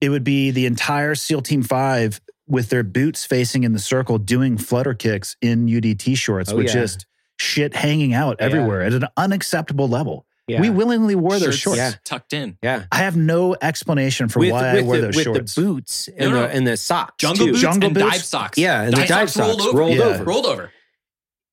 [0.00, 4.16] It would be the entire SEAL Team Five with their boots facing in the circle
[4.18, 6.72] doing flutter kicks in UDT shorts Oh, with yeah.
[6.72, 7.06] just
[7.38, 8.46] shit hanging out Yeah.
[8.46, 10.24] everywhere at an unacceptable level.
[10.48, 10.60] Yeah.
[10.60, 11.78] We willingly wore those Shirts shorts.
[11.78, 11.92] Yeah.
[12.04, 12.56] tucked in.
[12.62, 12.84] yeah.
[12.90, 15.54] I have no explanation for why I wear the, those with shorts.
[15.54, 16.40] the boots and, No, no.
[16.42, 17.14] the, and the socks.
[17.18, 17.52] Jungle too.
[17.52, 18.10] boots Jungle and boots?
[18.10, 18.58] dive socks.
[18.58, 19.78] Yeah, and the dive rolled socks over.
[19.78, 20.02] rolled Yeah.
[20.04, 20.24] over.
[20.24, 20.72] Rolled over.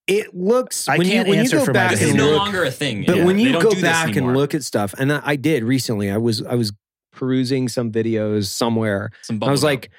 [0.07, 2.05] It looks I when can't you when answer you go for my back This is
[2.13, 2.25] behavior.
[2.25, 3.03] no look, longer a thing.
[3.07, 3.25] but Yeah.
[3.25, 5.63] when They you don't go this back and look at stuff, and I, I did
[5.63, 6.71] recently, I was I was
[7.11, 9.09] perusing some videos somewhere.
[9.23, 9.89] Some I was bubble like,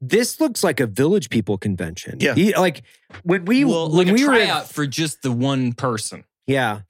[0.00, 2.18] this looks like a village people convention.
[2.20, 2.34] Yeah.
[2.34, 2.82] He- like
[3.22, 6.24] when we well, when like a we were tryout for just the one person.
[6.46, 6.80] Yeah.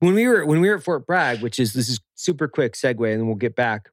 [0.00, 2.74] When we were when we were at Fort Bragg, which is this is super quick
[2.74, 3.90] segue, and then we'll get back.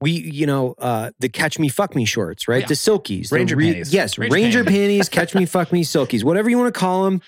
[0.00, 2.62] We, you know, uh the catch me, fuck me shorts, right?
[2.62, 2.68] Yeah.
[2.68, 3.30] The silkies.
[3.30, 3.92] the Ranger panties.
[3.92, 4.78] Yes, Ranger Ranger, panties.
[4.80, 7.20] panties, catch me, fuck me, silkies, whatever you want to call them.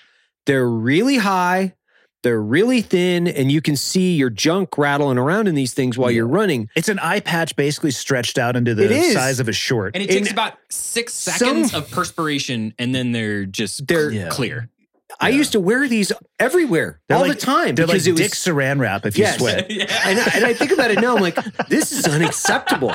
[0.47, 1.75] They're really high,
[2.23, 6.11] they're really thin, and you can see your junk rattling around in these things while
[6.13, 6.17] Yeah.
[6.19, 6.69] you're running.
[6.77, 9.95] It's an eye patch basically stretched out into the size of a short.
[9.97, 14.11] And it And takes about six some- seconds of perspiration and then they're just They're-
[14.13, 14.29] Yeah.
[14.31, 14.69] clear.
[15.19, 18.13] I used to wear these everywhere They're all like- the time They're like because it
[18.13, 19.39] was dick saran wrap if you Yes.
[19.39, 19.71] sweat.
[19.71, 19.81] and,
[20.21, 21.37] I, and I think about it now, I'm like,
[21.69, 22.95] this is unacceptable.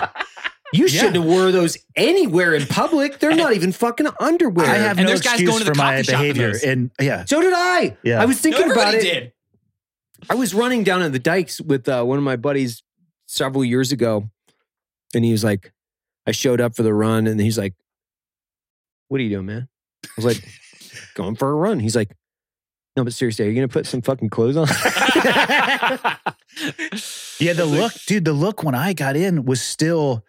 [0.73, 3.19] You shouldn't have wore those anywhere in public.
[3.19, 4.65] They're not even fucking underwear.
[4.67, 6.19] I have And no there's guys excuse going to the for my coffee shop in
[6.21, 6.51] behavior.
[6.53, 6.63] those.
[6.63, 7.97] And yeah, so did I.
[8.03, 8.21] Yeah.
[8.21, 8.97] I was thinking No, about it.
[8.97, 9.33] everybody did.
[10.29, 12.81] I was running down on the dikes with uh, one of my buddies
[13.27, 14.29] several years ago,
[15.13, 15.71] and he was like,
[16.25, 17.75] I showed up for the run, and he's like,
[19.09, 19.67] "What are you doing, man?"
[20.03, 20.43] I was like,
[21.15, 22.15] "Going for a run." He's like,
[22.95, 24.67] "No, but seriously, are you gonna put some fucking clothes on?"
[27.39, 27.53] yeah.
[27.53, 28.25] The look, dude.
[28.25, 30.23] The look when I got in was still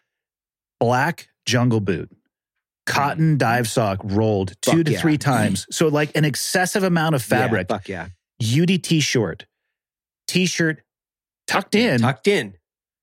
[0.81, 2.11] black jungle boot,
[2.87, 3.39] cotton mm.
[3.39, 5.01] dive sock rolled two to yeah.
[5.01, 5.67] three times.
[5.71, 7.67] So like an excessive amount of fabric.
[7.69, 8.09] Yeah, fuck yeah,
[8.43, 9.47] UDT short,
[10.27, 10.83] t-shirt
[11.47, 12.55] tucked in, tucked in.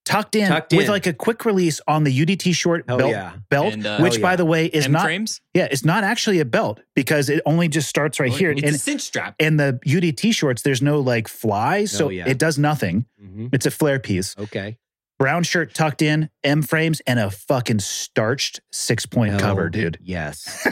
[0.06, 0.92] Tucked in tucked with in.
[0.92, 3.12] like a quick release on the UDT short Hell belt.
[3.12, 3.34] yeah.
[3.50, 4.36] Belt, And, uh, which Hell by yeah.
[4.38, 5.42] the way is M not frames.
[5.54, 8.52] Yeah, it's not actually a belt because it only just starts right here.
[8.52, 9.36] It's And a cinch strap.
[9.40, 12.28] in the UDT shorts, there's no like fly, so Oh, yeah.
[12.28, 13.06] it does nothing.
[13.24, 13.50] Mhm.
[13.54, 14.36] It's a flare piece.
[14.38, 14.78] Okay.
[15.24, 19.70] Brown shirt tucked in, M frames, and a fucking starched six point Hell oh, cover,
[19.70, 19.98] dude.
[20.02, 20.68] Yes.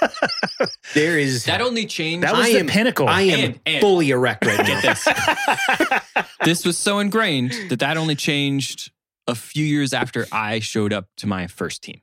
[0.94, 1.44] there is.
[1.44, 2.26] That only changed.
[2.26, 3.08] That was I the am- pinnacle.
[3.08, 4.80] I am And- and- fully erect right now.
[4.80, 6.24] Get this.
[6.44, 8.90] this was so ingrained that that only changed
[9.28, 12.00] a few years after I showed up to my first team.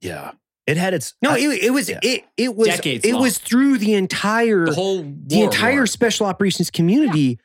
[0.00, 0.32] yeah,
[0.66, 2.00] it had its No, I- it, it was yeah.
[2.02, 3.22] it it was Decades it long.
[3.22, 5.86] was through the entire The whole the entire war.
[5.86, 7.38] special operations community.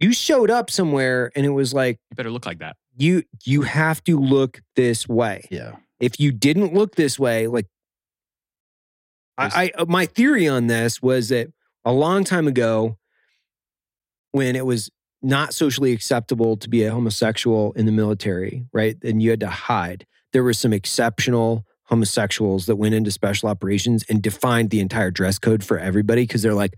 [0.00, 2.76] You showed up somewhere and it was like You better look like that.
[2.96, 5.46] you you have to look this way.
[5.50, 5.76] yeah.
[6.00, 7.66] If you didn't look this way, like
[9.36, 11.48] I, I uh, my theory on this was that
[11.84, 12.96] a long time ago,
[14.32, 14.90] when it was
[15.22, 18.96] not socially acceptable to be a homosexual in the military, right?
[19.02, 20.06] And you had to hide.
[20.32, 25.38] There were some exceptional homosexuals that went into special operations and defined the entire dress
[25.38, 26.74] code for everybody because they're like,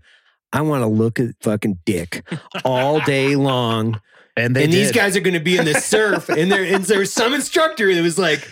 [0.53, 2.23] I want to look at fucking dick
[2.65, 3.99] all day long.
[4.37, 4.95] And they and these did.
[4.95, 6.29] guys are going to be in the surf.
[6.29, 8.49] and there, and there was some instructor that was like,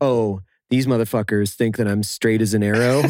[0.00, 3.02] oh, these motherfuckers think that I'm straight as an arrow.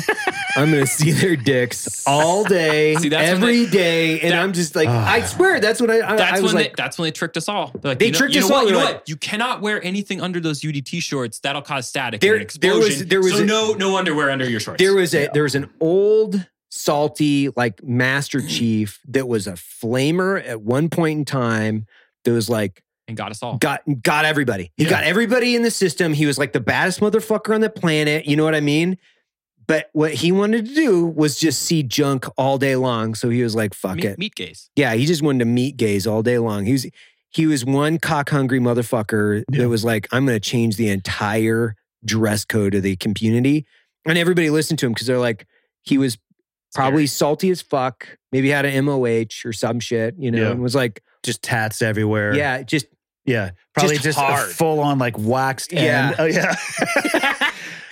[0.56, 4.76] I'm going to see their dicks all day, See, every day, And that- I'm just
[4.76, 5.10] like, Ah.
[5.12, 7.10] I swear, that's what I, I, That's I was when like, they, that's when they
[7.12, 7.72] tricked us all.
[7.82, 8.58] Like, They you know, tricked you know us what?
[8.64, 8.66] all.
[8.66, 9.08] You know what?
[9.08, 11.40] You cannot wear anything under those UDT shorts.
[11.40, 12.98] That'll cause static There- and an there explosion.
[13.00, 14.78] was- there was so a- no no underwear under your shorts.
[14.82, 15.28] there was a Yeah.
[15.32, 18.48] there was an old salty, like Master mm.
[18.48, 21.86] Chief that was a flamer at one point in time.
[22.24, 23.58] That was like and got us all.
[23.58, 24.72] got got everybody.
[24.76, 24.90] He Yeah.
[24.90, 26.12] got everybody in the system.
[26.14, 28.26] He was like the baddest motherfucker on the planet.
[28.26, 28.98] You know what I mean?
[29.66, 33.14] But what he wanted to do was just see junk all day long.
[33.14, 34.68] So he was like, "Fuck meat, it." meat gaze.
[34.76, 36.66] Yeah, he just wanted to meet gays all day long.
[36.66, 36.86] He was
[37.30, 39.62] he was one cock hungry motherfucker Yeah.
[39.62, 43.64] that was like, I'm going to change the entire dress code of the community,
[44.06, 45.46] and everybody listened to him because they're like,
[45.82, 46.16] he was
[46.74, 48.18] probably salty as fuck.
[48.32, 50.50] Maybe had an MOH or some shit, you know, Yeah.
[50.50, 52.34] and was like, Just tats everywhere.
[52.34, 52.86] yeah, just
[53.24, 53.50] Yeah.
[53.74, 55.72] Probably Just just, full on like waxed.
[55.72, 56.08] Yeah.
[56.08, 56.16] end.
[56.18, 56.54] Oh, yeah.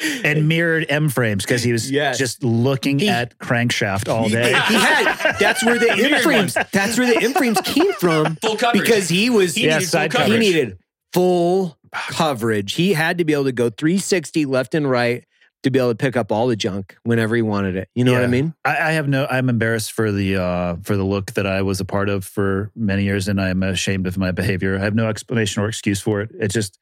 [0.24, 2.18] and mirrored M frames because he was Yes.
[2.18, 4.48] just looking He- at crankshaft all day.
[4.48, 5.36] he had.
[5.38, 6.54] That's where the M frames.
[6.72, 8.82] That's where the M frames came from Full coverage.
[8.84, 10.78] because he was he Yeah, needed full side he needed
[11.12, 12.74] full coverage.
[12.74, 15.24] He had to be able to go 360 left and right
[15.62, 17.88] to be able to pick up all the junk whenever he wanted it.
[17.94, 18.54] You know what I mean?
[18.64, 19.26] I, I have no.
[19.30, 22.70] I'm embarrassed for the uh, for the look that I was a part of for
[22.74, 24.76] many years, and I'm ashamed of my behavior.
[24.76, 26.30] I have no explanation or excuse for it.
[26.38, 26.78] It just,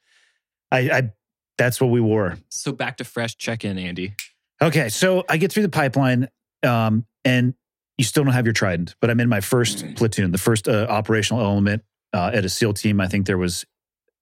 [0.71, 1.11] I, I
[1.59, 2.39] that's what we wore.
[2.49, 4.15] So back to fresh check in, Andy.
[4.63, 6.29] Okay, so I get through the pipeline,
[6.63, 7.55] um, and
[7.99, 8.95] you still don't have your trident.
[9.01, 12.75] But I'm in my first platoon, the first uh, operational element uh, at a SEAL
[12.75, 13.01] team.
[13.01, 13.65] I think there was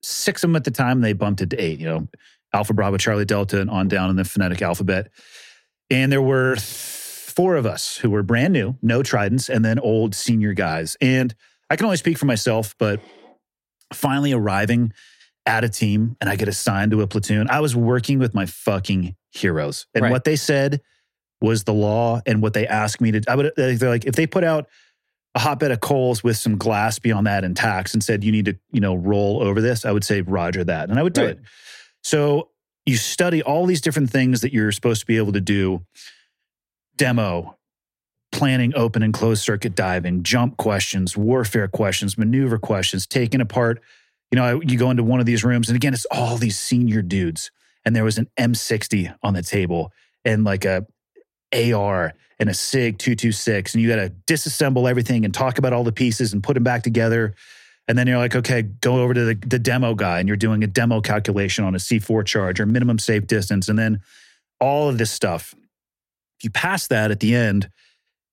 [0.03, 1.01] six of them at the time.
[1.01, 1.79] They bumped it to eight.
[1.79, 2.09] You know,
[2.52, 5.11] Alpha Bravo, Charlie Delta, and on down in the phonetic alphabet.
[5.90, 9.78] And there were th- four of us who were brand new, no tridents, and then
[9.78, 10.96] old senior guys.
[11.00, 11.34] And
[11.70, 13.00] I can only speak for myself, but
[13.92, 14.92] finally arriving
[15.46, 18.44] at a team and I get assigned to a platoon, I was working with my
[18.46, 19.87] fucking heroes.
[19.94, 20.11] And Right.
[20.12, 20.80] what they said
[21.40, 24.14] was the law and what they asked me to I would uh, they're like if
[24.16, 24.66] they put out
[25.34, 28.46] a hotbed of coals with some glass beyond that and tacks and said you need
[28.46, 30.90] to, you know, roll over this, I would say roger that.
[30.90, 31.30] And I would do Right.
[31.30, 31.40] it.
[32.02, 32.50] So
[32.87, 35.84] you study all these different things that you're supposed to be able to do.
[36.96, 37.58] Demo,
[38.32, 43.80] planning open and closed circuit diving, jump questions, warfare questions, maneuver questions, taking apart.
[44.30, 47.02] You know, you go into one of these rooms, and again, it's all these senior
[47.02, 47.50] dudes.
[47.84, 49.92] And there was an M60 on the table
[50.24, 50.87] and like a
[51.54, 53.74] AR and a SIG 226.
[53.74, 56.64] And you got to disassemble everything and talk about all the pieces and put them
[56.64, 57.34] back together.
[57.88, 60.62] And then you're like, okay, go over to the, the demo guy and you're doing
[60.62, 63.68] a demo calculation on a C4 charge or minimum safe distance.
[63.68, 64.01] And then
[64.61, 65.55] all of this stuff.
[66.38, 67.70] If you pass that at the end,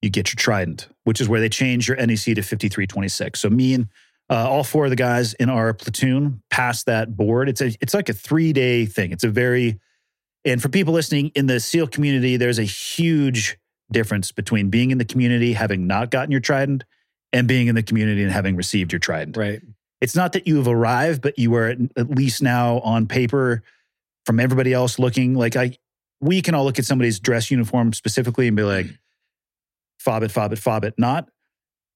[0.01, 3.39] you get your trident, which is where they change your NEC to 5326.
[3.39, 3.87] So me and
[4.29, 7.49] uh, all four of the guys in our platoon passed that board.
[7.49, 9.11] It's a it's like a three day thing.
[9.11, 9.79] It's a very
[10.43, 13.57] and for people listening in the SEAL community, there's a huge
[13.91, 16.83] difference between being in the community, having not gotten your trident,
[17.35, 19.35] and being in the community and having received your trident.
[19.35, 19.61] Right.
[19.99, 23.61] It's not that you have arrived, but you are at, at least now on paper
[24.25, 25.77] from everybody else looking like I.
[26.21, 28.87] We can all look at somebody's dress uniform specifically and be like,
[29.99, 30.93] fob it, fob it, fob it.
[30.97, 31.27] Not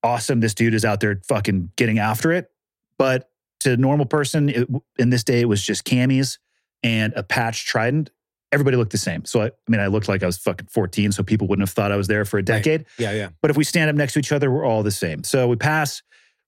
[0.03, 0.41] awesome.
[0.41, 2.51] This dude is out there fucking getting after it.
[2.97, 3.29] But
[3.61, 6.37] to a normal person, it, in this day, it was just camis
[6.83, 8.09] and a patch trident.
[8.51, 9.25] Everybody looked the same.
[9.25, 11.73] So I, I mean, I looked like I was fucking 14, so people wouldn't have
[11.73, 12.85] thought I was there for a decade.
[12.97, 13.29] Yeah, yeah.
[13.41, 15.23] But if we stand up next to each other, we're all the same.
[15.23, 16.01] So we pass,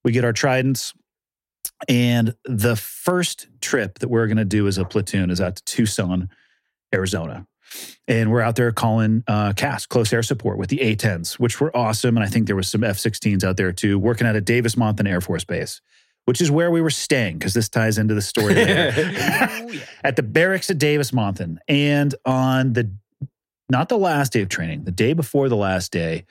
[0.03, 0.93] we get our tridents.
[1.87, 5.63] And the first trip that we're going to do as a platoon is out to
[5.63, 6.29] Tucson,
[6.93, 7.47] Arizona.
[8.07, 11.75] And we're out there calling uh, CAS, close air support, with the A-10s, which were
[11.75, 12.17] awesome.
[12.17, 15.07] And I think there was some F-16s out there too, working out of Davis Monthan
[15.07, 15.81] Air Force Base,
[16.31, 20.23] which is where we were staying because this ties into the story later at the
[20.23, 21.57] barracks at Davis Monthan.
[21.67, 22.89] And on the
[23.69, 26.23] not the last day of training, the day before the last day,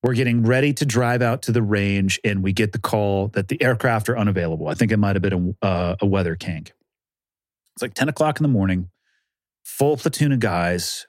[0.00, 3.48] we're getting ready to drive out to the range, and we get the call that
[3.48, 4.68] the aircraft are unavailable.
[4.68, 6.72] I think it might have been a, uh, a weather kink.
[7.74, 8.90] It's like 10 o'clock in the morning,
[9.64, 11.08] full platoon of guys.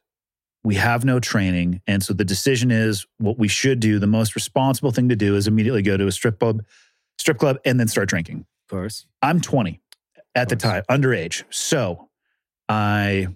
[0.63, 1.83] We have no training.
[1.85, 5.35] And so the decision is what we should do, the most responsible thing to do
[5.35, 6.63] is immediately go to a strip club,
[7.17, 8.39] strip club, and then start drinking.
[8.39, 9.05] Of course.
[9.21, 9.79] I'm 20
[10.35, 11.43] at the time, underage.
[11.49, 12.09] So
[12.67, 13.27] I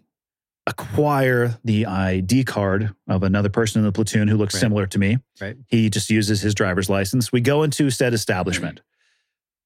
[0.66, 4.60] acquire the ID card of another person in the platoon who looks Right.
[4.62, 5.20] similar to me.
[5.40, 5.56] Right.
[5.68, 7.32] He just uses his driver's license.
[7.32, 8.82] We go into said establishment.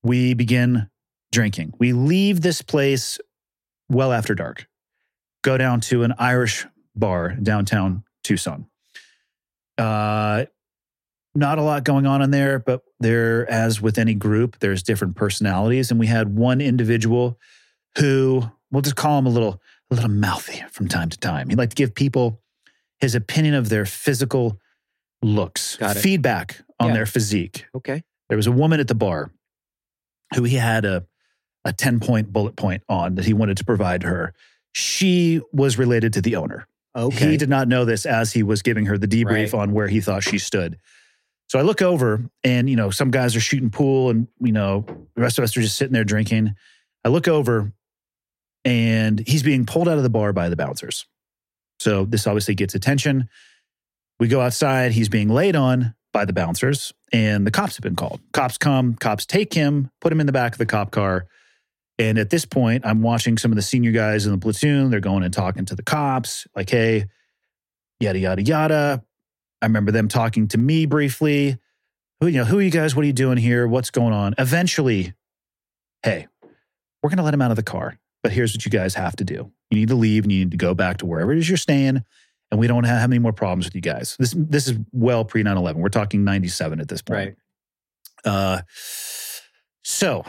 [0.03, 0.89] We begin
[1.31, 1.73] drinking.
[1.79, 3.19] We leave this place
[3.89, 4.67] well after dark,
[5.43, 8.67] go down to an Irish bar downtown Tucson.
[9.77, 10.45] Uh,
[11.33, 15.15] not a lot going on in there, but there, as with any group, there's different
[15.15, 15.91] personalities.
[15.91, 17.37] And we had one individual
[17.97, 21.49] who, we'll just call him a little, a little mouthy from time to time.
[21.49, 22.41] He'd like to give people
[22.99, 24.59] his opinion of their physical
[25.21, 26.93] looks, feedback on Yeah.
[26.93, 27.65] their physique.
[27.75, 28.03] Okay.
[28.29, 29.31] There was a woman at the bar
[30.35, 31.05] who he had a,
[31.65, 34.33] a 10 point bullet point on that he wanted to provide her.
[34.71, 36.67] She was related to the owner.
[36.95, 37.31] Okay.
[37.31, 39.53] He did not know this as he was giving her the debrief Right.
[39.53, 40.77] on where he thought she stood.
[41.51, 44.85] So I look over and, you know, some guys are shooting pool and, you know,
[45.15, 46.55] the rest of us are just sitting there drinking.
[47.03, 47.73] I look over
[48.63, 51.05] and he's being pulled out of the bar by the bouncers.
[51.81, 53.27] So this obviously gets attention.
[54.17, 54.93] We go outside.
[54.93, 58.21] He's being laid on by the bouncers and the cops have been called.
[58.31, 61.27] Cops come, cops take him, put him in the back of the cop car.
[61.99, 64.89] And at this point, I'm watching some of the senior guys in the platoon.
[64.89, 67.07] They're going and talking to the cops, like, hey,
[67.99, 69.03] yada, yada, yada.
[69.61, 71.57] I remember them talking to me briefly.
[72.19, 72.95] Who, you know, who are you guys?
[72.95, 73.67] What are you doing here?
[73.67, 74.35] What's going on?
[74.37, 75.13] Eventually,
[76.03, 76.27] hey,
[77.01, 77.97] we're going to let him out of the car.
[78.23, 79.51] But here's what you guys have to do.
[79.71, 81.57] You need to leave and you need to go back to wherever it is you're
[81.57, 82.03] staying.
[82.51, 84.15] And we don't have any more problems with you guys.
[84.19, 85.81] This, this is well pre 9 11.
[85.81, 87.35] We're talking 97 at this point.
[88.25, 88.33] Right.
[88.33, 88.61] Uh,
[89.83, 90.23] so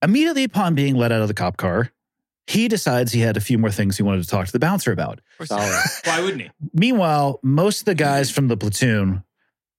[0.00, 1.92] immediately upon being let out of the cop car,
[2.46, 4.92] he decides he had a few more things he wanted to talk to the bouncer
[4.92, 5.20] about.
[5.38, 5.48] Of course.
[5.48, 5.82] Solid.
[6.04, 6.50] Why wouldn't he?
[6.74, 9.22] Meanwhile, most of the guys from the platoon,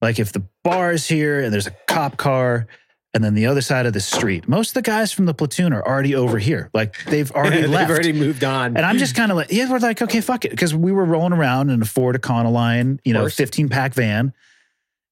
[0.00, 2.66] like if the bar is here and there's a cop car,
[3.12, 5.72] and then the other side of the street, most of the guys from the platoon
[5.72, 6.68] are already over here.
[6.74, 7.88] Like they've already They've left.
[7.90, 8.76] already moved on.
[8.76, 10.50] And I'm just kind of like, yeah, we're like, okay, fuck it.
[10.50, 13.36] Because we were rolling around in a Ford Econoline, you know, course.
[13.36, 14.32] 15 pack van.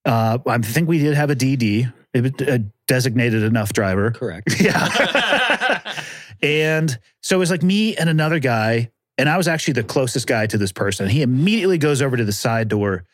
[0.04, 4.10] Uh, I think we did have a DD, it was a designated enough driver.
[4.10, 4.52] correct.
[4.60, 5.92] Yeah.
[6.42, 8.90] and so it was like me and another guy.
[9.18, 11.08] And I was actually the closest guy to this person.
[11.08, 13.04] He immediately goes over to the side door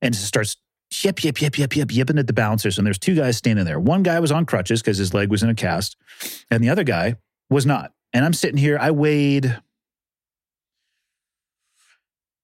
[0.00, 0.56] and just starts
[1.02, 2.78] yip, yip, yip, yip, yip, yipping at the bouncers.
[2.78, 3.78] And there's two guys standing there.
[3.78, 5.96] One guy was on crutches because his leg was in a cast,
[6.50, 7.16] and the other guy
[7.50, 7.92] was not.
[8.14, 9.44] And I'm sitting here, I weighed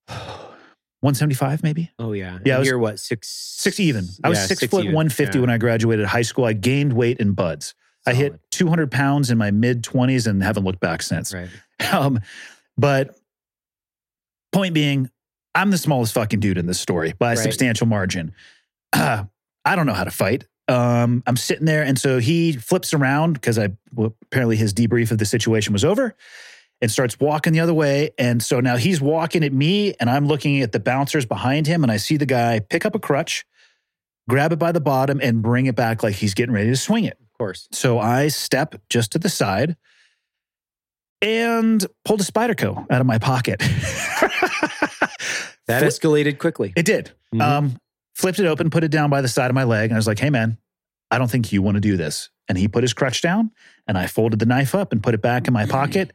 [0.08, 1.90] 175 maybe?
[1.98, 2.38] Oh yeah.
[2.44, 4.06] Yeah, I was- you're what six Six even.
[4.24, 4.94] I was six, six foot even.
[4.94, 5.40] 150 Yeah.
[5.40, 6.44] when I graduated high school.
[6.44, 7.74] I gained weight in BUD/S.
[8.08, 11.32] I hit 200 pounds in my mid 20s and haven't looked back since.
[11.34, 11.48] Right.
[11.92, 12.20] Um,
[12.76, 13.16] but
[14.52, 15.10] point being,
[15.54, 17.42] I'm the smallest fucking dude in this story by a Right.
[17.42, 18.32] substantial margin.
[18.92, 19.24] Uh,
[19.64, 20.46] I don't know how to fight.
[20.68, 25.10] Um, I'm sitting there, and so he flips around because I well, apparently his debrief
[25.10, 26.14] of the situation was over,
[26.82, 28.10] and starts walking the other way.
[28.18, 31.82] And so now he's walking at me, and I'm looking at the bouncers behind him,
[31.82, 33.46] and I see the guy pick up a crutch,
[34.28, 37.04] grab it by the bottom, and bring it back like he's getting ready to swing
[37.04, 37.18] it.
[37.38, 37.68] Course.
[37.72, 39.76] So I step just to the side
[41.22, 43.60] and pulled a Spyderco out of my pocket.
[45.66, 46.72] That escalated quickly.
[46.76, 47.12] it did.
[47.34, 47.42] Mhm.
[47.42, 47.76] Um,
[48.14, 50.06] flipped it open, put it down by the side of my leg, and I was
[50.06, 50.56] like, "Hey, man,
[51.10, 53.50] I don't think you want to do this." And he put his crutch down,
[53.86, 56.12] and I folded the knife up and put it back in my pocket.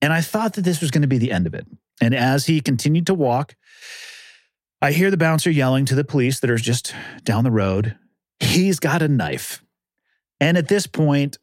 [0.00, 1.66] And I thought that this was going to be the end of it.
[2.00, 3.56] And as he continued to walk,
[4.80, 7.96] I hear the bouncer yelling to the police that are just down the road,
[8.38, 9.60] "He's got a knife."
[10.44, 11.38] And at this point,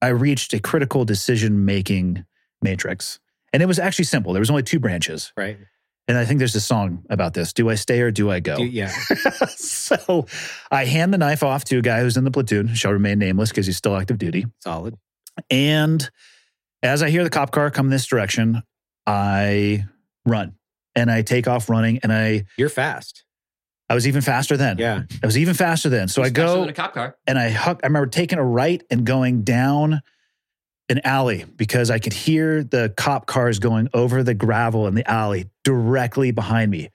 [0.00, 2.24] I reached a critical decision making
[2.62, 3.18] matrix.
[3.52, 4.32] And it was actually simple.
[4.32, 5.32] There was only two branches.
[5.36, 5.58] right.
[6.06, 7.52] And I think there's a song about this.
[7.52, 8.56] Do I stay or do I go?
[8.56, 8.88] Do- yeah.
[9.48, 10.24] so
[10.70, 13.50] I hand the knife off to a guy who's in the platoon, shall remain nameless
[13.50, 14.46] because he's still active duty.
[14.60, 14.94] Solid.
[15.50, 16.08] And
[16.82, 18.62] as I hear the cop car come this direction,
[19.06, 19.84] I
[20.24, 20.54] run
[20.94, 21.98] and I take off running.
[22.02, 23.24] And I You're fast.
[23.90, 24.78] I was even faster then.
[24.78, 25.02] Yeah.
[25.22, 26.08] I was even faster then.
[26.08, 27.16] So I He's faster go in a cop car.
[27.26, 30.02] and I huck, I remember taking a right and going down
[30.90, 35.08] an alley because I could hear the cop cars going over the gravel in the
[35.10, 36.90] alley directly behind me.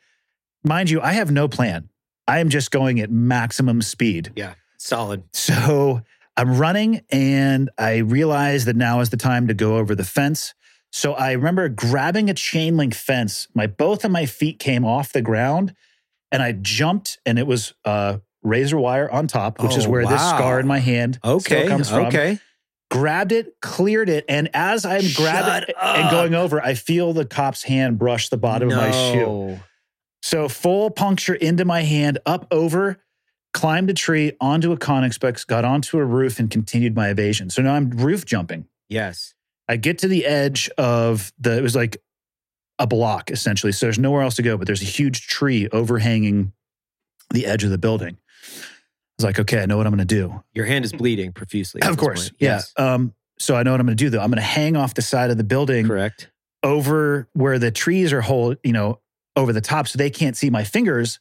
[0.64, 1.90] Mind you, I have no plan.
[2.28, 4.32] I am just going at maximum speed.
[4.36, 4.54] Yeah.
[4.78, 5.24] Solid.
[5.34, 6.02] So
[6.38, 10.54] I'm running and I realize that now is the time to go over the fence.
[10.92, 13.48] So I remember grabbing a chain link fence.
[13.54, 15.76] My both of my feet came off the ground
[16.34, 20.06] and I jumped and it was uh razor wire on top, which is Oh, where
[20.06, 21.68] this scar in my hand still Okay.
[21.70, 22.08] comes from.
[22.08, 22.40] Okay.
[22.92, 27.26] Grabbed it, cleared it, and as I'm grabbing it and going over, I feel the
[27.26, 29.60] cop's hand brush the bottom of my shoe.
[30.22, 33.00] So full puncture into my hand, up over,
[33.54, 37.50] climbed a tree, onto a Conex box, got onto a roof, and continued my evasion.
[37.50, 38.68] So now I'm roof jumping.
[38.90, 39.34] Yes.
[39.68, 41.98] I get to the edge of the, it was like
[42.80, 43.72] a block essentially.
[43.72, 46.54] So there's nowhere else to go, but there's a huge tree overhanging
[47.32, 48.18] the edge of the building.
[48.18, 50.44] I was like, okay, I know what I'm going to do.
[50.54, 51.82] Your hand is bleeding profusely.
[51.82, 52.32] Of course.
[52.40, 52.56] Yeah.
[52.56, 52.74] Yes.
[52.78, 54.20] Um, so I know what I'm going to do though.
[54.20, 56.32] I'm going to hang off the side of the building Correct.
[56.64, 59.00] over where the trees are hold, you know,
[59.36, 61.20] over the top so they can't see my fingers.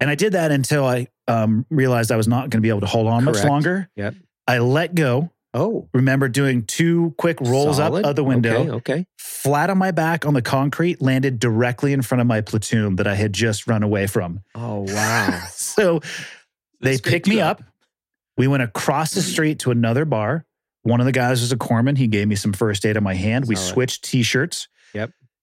[0.00, 2.80] And I did that until I um, realized I was not going to be able
[2.80, 3.88] to hold on much longer.
[3.96, 4.14] Yep.
[4.46, 5.30] I let go.
[5.56, 5.88] Oh.
[5.94, 8.04] Remember doing two quick rolls solid.
[8.04, 8.70] up of the window, Okay.
[8.72, 9.06] okay.
[9.18, 13.06] flat on my back on the concrete, landed directly in front of my platoon that
[13.06, 14.42] I had just run away from.
[14.54, 15.40] Oh wow.
[15.50, 16.00] So
[16.80, 17.40] they picked me too.
[17.42, 17.62] up.
[18.36, 20.44] We went across the street to another bar.
[20.82, 21.96] One of the guys was a corpsman.
[21.96, 23.46] He gave me some first aid on my hand.
[23.48, 24.68] We switched t-shirts.
[24.68, 24.75] Yep.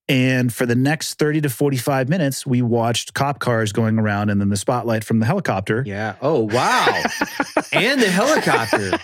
[0.09, 4.41] And for the next 30 to 45 minutes, we watched cop cars going around and
[4.41, 5.83] then the spotlight from the helicopter.
[5.85, 6.15] Yeah.
[6.21, 7.03] Oh, wow.
[7.71, 8.99] and the helicopter.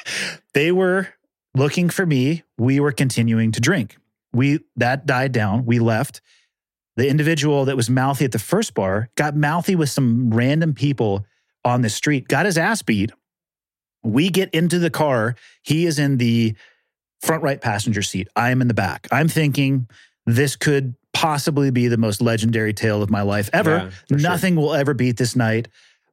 [0.53, 1.07] They were
[1.55, 2.43] looking for me.
[2.57, 3.97] We were continuing to drink.
[4.33, 5.65] We that died down.
[5.65, 6.21] We left.
[6.97, 11.25] The individual that was mouthy at the first bar got mouthy with some random people
[11.63, 13.11] on the street, got his ass beat.
[14.03, 15.35] We get into the car.
[15.61, 16.55] He is in the
[17.21, 18.27] front right passenger seat.
[18.35, 19.07] I am in the back.
[19.11, 19.87] I'm thinking
[20.35, 23.69] this could possibly be the most legendary tale of my life ever.
[23.71, 24.17] Yeah, for sure.
[24.19, 25.67] Nothing will ever beat this night.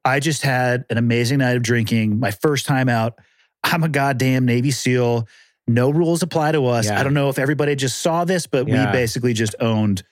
[0.05, 3.19] I just had an amazing night of drinking, my first time out.
[3.65, 5.27] I'm a goddamn Navy SEAL.
[5.67, 6.87] No rules apply to us.
[6.87, 7.01] Yeah.
[7.01, 8.87] I don't know if everybody just saw this, but Yeah.
[8.87, 10.05] we basically just owned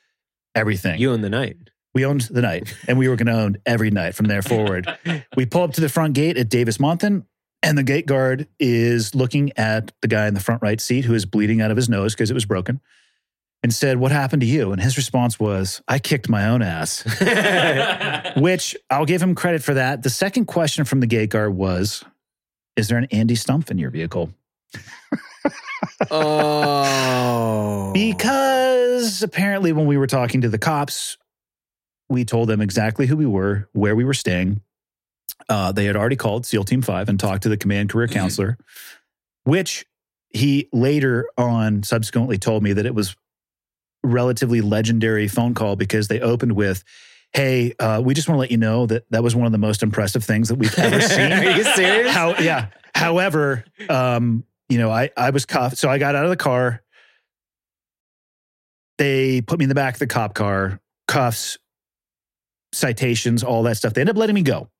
[0.54, 1.00] everything.
[1.00, 1.56] You own the night.
[1.94, 4.88] we owned the night and we were going to own every night from there forward.
[5.36, 7.24] we pull up to the front gate at Davis Monthan,
[7.62, 11.14] and the gate guard is looking at the guy in the front right seat who
[11.14, 12.80] is bleeding out of his nose because it was broken
[13.64, 14.72] and said, What happened to you?
[14.72, 17.02] And his response was, I kicked my own ass,
[18.36, 20.02] which I'll give him credit for that.
[20.02, 22.04] The second question from the gate guard was,
[22.76, 24.28] Is there an Andy Stumpf in your vehicle?
[26.10, 27.90] oh.
[27.94, 31.16] Because apparently, when we were talking to the cops,
[32.10, 34.60] we told them exactly who we were, where we were staying.
[35.48, 38.58] Uh, they had already called SEAL Team 5 and talked to the command career counselor,
[39.44, 39.86] which
[40.28, 43.16] he later on subsequently told me that it was
[44.04, 46.84] relatively legendary phone call because they opened with,
[47.32, 49.58] Hey, uh, we just want to let you know that that was one of the
[49.58, 51.32] most impressive things that we've ever seen.
[51.32, 52.12] Are you serious?
[52.12, 52.68] How, yeah.
[52.94, 55.78] However, um, you know, I, I was cuffed.
[55.78, 56.82] So I got out of the car.
[58.98, 61.58] They put me in the back of the cop car, cuffs,
[62.72, 63.94] citations, all that stuff.
[63.94, 64.70] They end up letting me go.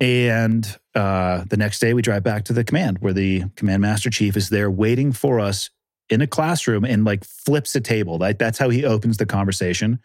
[0.00, 4.10] And uh, the next day, we drive back to the command where the command master
[4.10, 5.70] chief is there waiting for us
[6.10, 8.18] in a classroom and like flips a table.
[8.18, 10.00] Like that's how he opens the conversation.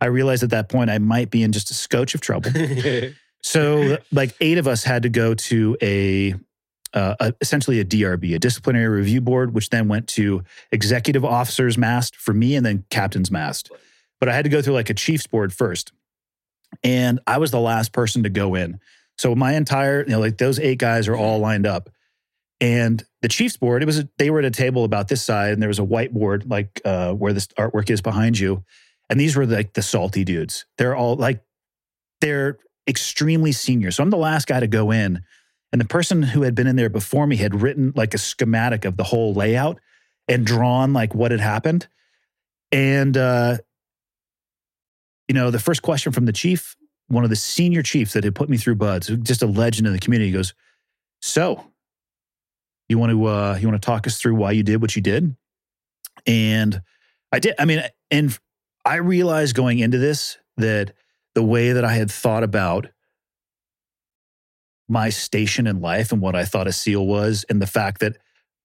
[0.00, 2.50] I realized at that point I might be in just a scotch of trouble.
[3.42, 6.34] So, like eight of us had to go to a,
[6.92, 10.42] uh, a essentially a DRB, a disciplinary review board, which then went to
[10.72, 13.70] executive officers mast for me, and then captain's mast.
[14.20, 15.92] But I had to go through like a chief's board first,
[16.82, 18.80] and I was the last person to go in.
[19.16, 21.90] So my entire, you know, like those eight guys are all lined up,
[22.60, 25.52] and the chief's board, it was a, they were at a table about this side,
[25.52, 28.64] and there was a whiteboard like uh, where this artwork is behind you,
[29.08, 30.66] and these were like the salty dudes.
[30.76, 31.42] They're all like
[32.20, 33.90] they're extremely senior.
[33.90, 35.22] So I'm the last guy to go in.
[35.70, 38.86] And the person who had been in there before me had written like a schematic
[38.86, 39.78] of the whole layout
[40.26, 41.86] and drawn like what had happened.
[42.72, 43.58] And, uh,
[45.28, 46.74] you know, the first question from the chief,
[47.08, 49.92] one of the senior chiefs that had put me through BUD/S, just a legend in
[49.92, 50.54] the community, goes,
[51.20, 51.70] So,
[52.88, 55.02] you want to uh, you want to talk us through why you did what you
[55.02, 55.36] did?
[56.26, 56.82] And
[57.32, 57.54] I did.
[57.58, 58.36] I mean, and
[58.84, 60.92] I realized going into this that
[61.34, 62.88] the way that I had thought about
[64.88, 68.16] my station in life and what I thought a SEAL was, and the fact that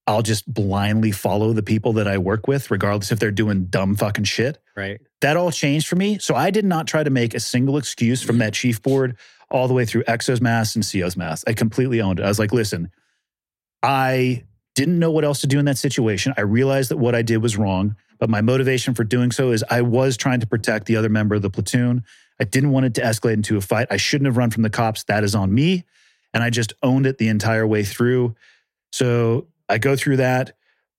[0.08, 3.96] I'll just blindly follow the people that I work with, regardless if they're doing dumb
[3.96, 4.60] fucking shit.
[4.76, 5.00] right.
[5.22, 6.20] That all changed for me.
[6.20, 9.16] So I did not try to make a single excuse from that chief board
[9.50, 11.46] all the way through XO's Mast and CO's Mast.
[11.48, 12.26] I completely owned it.
[12.26, 12.92] I was like, listen,
[13.84, 16.34] I didn't know what else to do in that situation.
[16.38, 19.64] I realized that what I did was wrong, but my motivation for doing so is
[19.70, 22.04] I was trying to protect the other member of the platoon.
[22.40, 23.88] I didn't want it to escalate into a fight.
[23.92, 25.04] I shouldn't have run from the cops.
[25.04, 25.84] That is on me.
[26.34, 28.36] And I just owned it the entire way through.
[28.92, 30.56] So I go through that.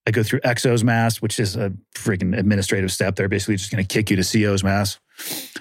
[0.06, 3.16] I go through XO's Mast, which is a freaking administrative step.
[3.16, 4.98] They're basically just going to kick you to CO's Mast.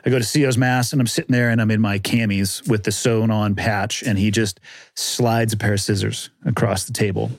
[0.05, 2.83] I go to CO's Mast and I'm sitting there and I'm in my camis with
[2.83, 4.59] the sewn on patch, and he just
[4.95, 7.31] slides a pair of scissors across the table.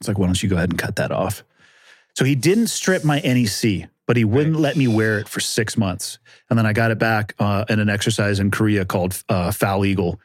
[0.00, 1.42] It's like, why don't you go ahead and cut that off?
[2.14, 5.76] So he didn't strip my NEC, but he wouldn't let me wear it for six
[5.76, 6.18] months.
[6.48, 9.84] And then I got it back uh, in an exercise in Korea called uh, Foal
[9.84, 10.18] Eagle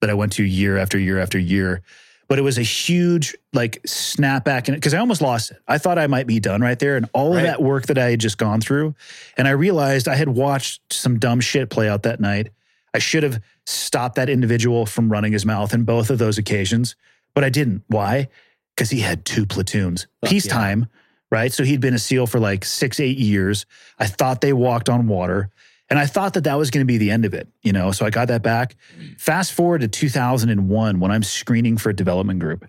[0.00, 1.82] that I went to year after year after year.
[2.28, 5.58] But it was a huge like snapback in it because I almost lost it.
[5.66, 6.96] I thought I might be done right there.
[6.96, 7.38] And all Right.
[7.40, 8.94] of that work that I had just gone through.
[9.38, 12.50] And I realized I had watched some dumb shit play out that night.
[12.92, 16.96] I should have stopped that individual from running his mouth in both of those occasions,
[17.34, 17.82] but I didn't.
[17.88, 18.28] Why?
[18.76, 20.06] Because he had two platoons.
[20.24, 20.86] Peacetime,
[21.30, 21.52] right?
[21.52, 23.66] So he'd been a SEAL for like six, eight years.
[23.98, 25.50] I thought they walked on water.
[25.90, 27.92] And I thought that that was going to be the end of it, you know.
[27.92, 28.76] So I got that back.
[29.16, 32.66] Fast forward to 2001 when I'm screening for a development group.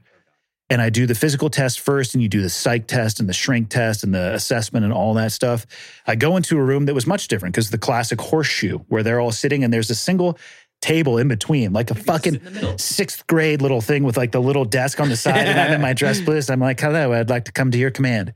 [0.71, 3.33] And I do the physical test first, and you do the psych test and the
[3.33, 5.65] shrink test and the assessment and all that stuff.
[6.05, 9.19] I go into a room that was much different because the classic horseshoe where they're
[9.19, 10.37] all sitting and there's a single
[10.79, 12.39] table in between, like a fucking
[12.77, 15.47] sixth grade little thing with like the little desk on the side.
[15.47, 16.49] and I'm in my dress bliss.
[16.49, 18.33] I'm like, hello, I'd like to come to your command.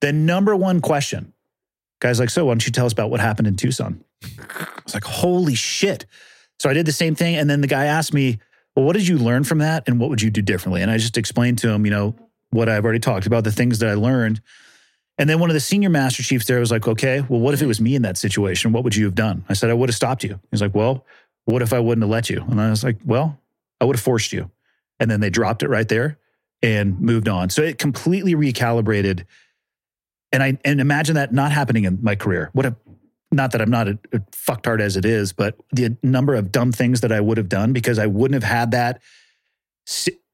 [0.00, 1.34] The number one question
[2.00, 4.04] Guy's like, so why don't you tell us about what happened in Tucson?
[4.22, 6.06] I was like, holy shit.
[6.58, 7.36] So I did the same thing.
[7.36, 8.38] And then the guy asked me,
[8.74, 9.84] well, what did you learn from that?
[9.86, 10.82] And what would you do differently?
[10.82, 12.14] And I just explained to him, you know,
[12.50, 14.40] what I've already talked about, the things that I learned.
[15.18, 17.62] And then one of the senior master chiefs there was like, okay, well, what if
[17.62, 18.72] it was me in that situation?
[18.72, 19.44] What would you have done?
[19.48, 20.38] I said, I would have stopped you.
[20.50, 21.06] He's like, well,
[21.46, 22.44] what if I wouldn't have let you?
[22.48, 23.40] And I was like, well,
[23.80, 24.50] I would have forced you.
[25.00, 26.18] And then they dropped it right there
[26.62, 27.50] and moved on.
[27.50, 29.24] So it completely recalibrated.
[30.32, 32.50] And I and imagine that not happening in my career.
[32.52, 32.76] What a
[33.32, 36.72] not that I'm not a, a fucktard as it is, but the number of dumb
[36.72, 39.02] things that I would have done because I wouldn't have had that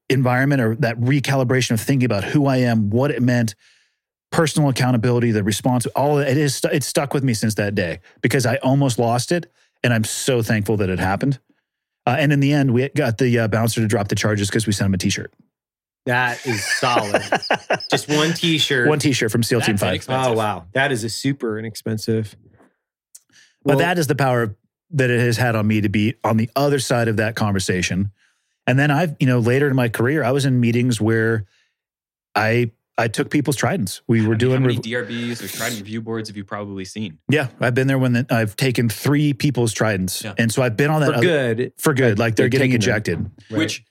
[0.09, 3.55] environment or that recalibration of thinking about who I am, what it meant,
[4.31, 8.01] personal accountability, the response, all of it is it's stuck with me since that day
[8.21, 9.51] because I almost lost it,
[9.85, 11.39] and I'm so thankful that it happened.
[12.07, 14.67] Uh, and in the end, we got the uh, bouncer to drop the charges because
[14.67, 15.33] we sent him a T-shirt.
[16.05, 17.23] That is solid.
[17.91, 18.89] Just one T-shirt.
[18.89, 20.05] One T-shirt from SEAL Team Five.
[20.09, 22.35] Oh wow, that is a super inexpensive.
[23.65, 24.57] But that is the power
[24.91, 28.11] that it has had on me to be on the other side of that conversation.
[28.67, 31.47] And then I've, you know, later in my career, I was in meetings where
[32.35, 34.03] I I took people's tridents.
[34.07, 36.45] We I were mean, doing how many rev- DRBs or trident review boards have you
[36.45, 37.19] probably seen?
[37.31, 40.23] yeah, I've been there when the, I've taken three people's tridents.
[40.23, 40.35] Yeah.
[40.39, 41.73] And so I've been on that For other- good.
[41.79, 43.31] for good, like they're They're getting ejected.
[43.51, 43.59] Right.
[43.59, 43.85] Which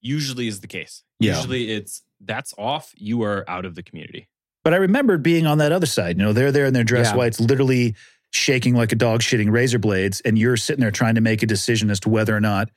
[0.00, 1.02] usually is the case.
[1.18, 1.36] Yeah.
[1.36, 4.28] Usually it's that's off, you are out of the community.
[4.62, 6.16] But I remember being on that other side.
[6.18, 7.16] You know, they're there in their dress Yeah.
[7.16, 7.94] whites, literally
[8.34, 11.46] shaking like a dog shitting razor blades, and you're sitting there trying to make a
[11.46, 12.68] decision as to whether or not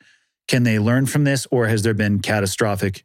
[0.48, 3.04] can they learn from this or has there been catastrophic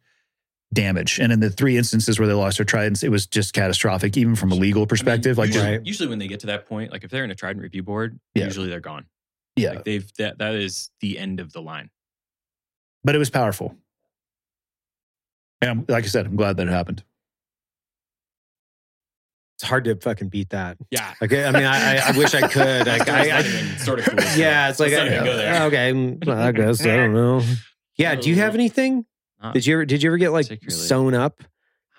[0.73, 1.19] damage.
[1.19, 4.37] And in the three instances where they lost their tridents, it was just catastrophic, even
[4.37, 5.39] from a legal perspective.
[5.39, 7.35] like, usually, just, usually when they get to that point, like if they're in a
[7.35, 8.45] trident review board, Yeah.
[8.45, 9.07] usually they're gone.
[9.57, 9.71] yeah.
[9.73, 11.91] Like they've that that is the end of the line.
[13.05, 13.75] But it was powerful.
[15.61, 17.03] And I'm- like I said, I'm glad that it happened.
[19.63, 20.77] It's hard to fucking beat that.
[20.91, 21.15] Yeah.
[21.21, 22.85] Like, I mean, I, I, I wish I could.
[22.85, 23.43] Like, I, I,
[23.77, 24.19] sort of cool.
[24.37, 25.63] yeah, it's like, let's go there.
[25.67, 27.43] okay, mm, I guess I don't know.
[27.97, 29.07] Yeah, do you have anything?
[29.41, 29.85] Uh, Did you ever?
[29.85, 31.45] Did you ever get like sewn up?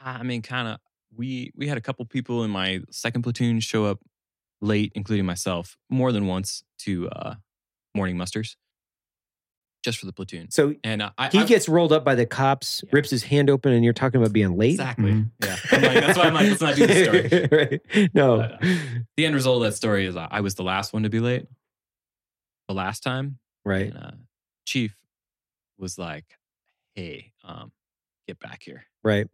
[0.03, 0.79] I mean, kind of.
[1.15, 3.99] We we had a couple people in my second platoon show up
[4.59, 7.35] late, including myself, more than once to uh,
[7.95, 8.57] morning musters,
[9.83, 10.49] just for the platoon.
[10.49, 12.89] So And uh, I, he I- gets rolled up by the cops, Yeah.
[12.93, 14.71] rips his hand open, and you're talking about being late.
[14.71, 15.11] exactly.
[15.11, 15.31] Mhm.
[15.43, 17.49] Yeah, I'm like, that's why I'm like, let's not do the story.
[17.99, 18.09] right.
[18.13, 18.37] No.
[18.37, 18.61] But,
[19.17, 21.19] The end result of that story is uh, I was the last one to be
[21.19, 21.45] late.
[22.69, 23.87] The last time, right.
[23.93, 24.11] and uh,
[24.65, 24.95] chief
[25.77, 26.23] was like,
[26.95, 27.73] "Hey, um,
[28.25, 29.27] get back here." Right.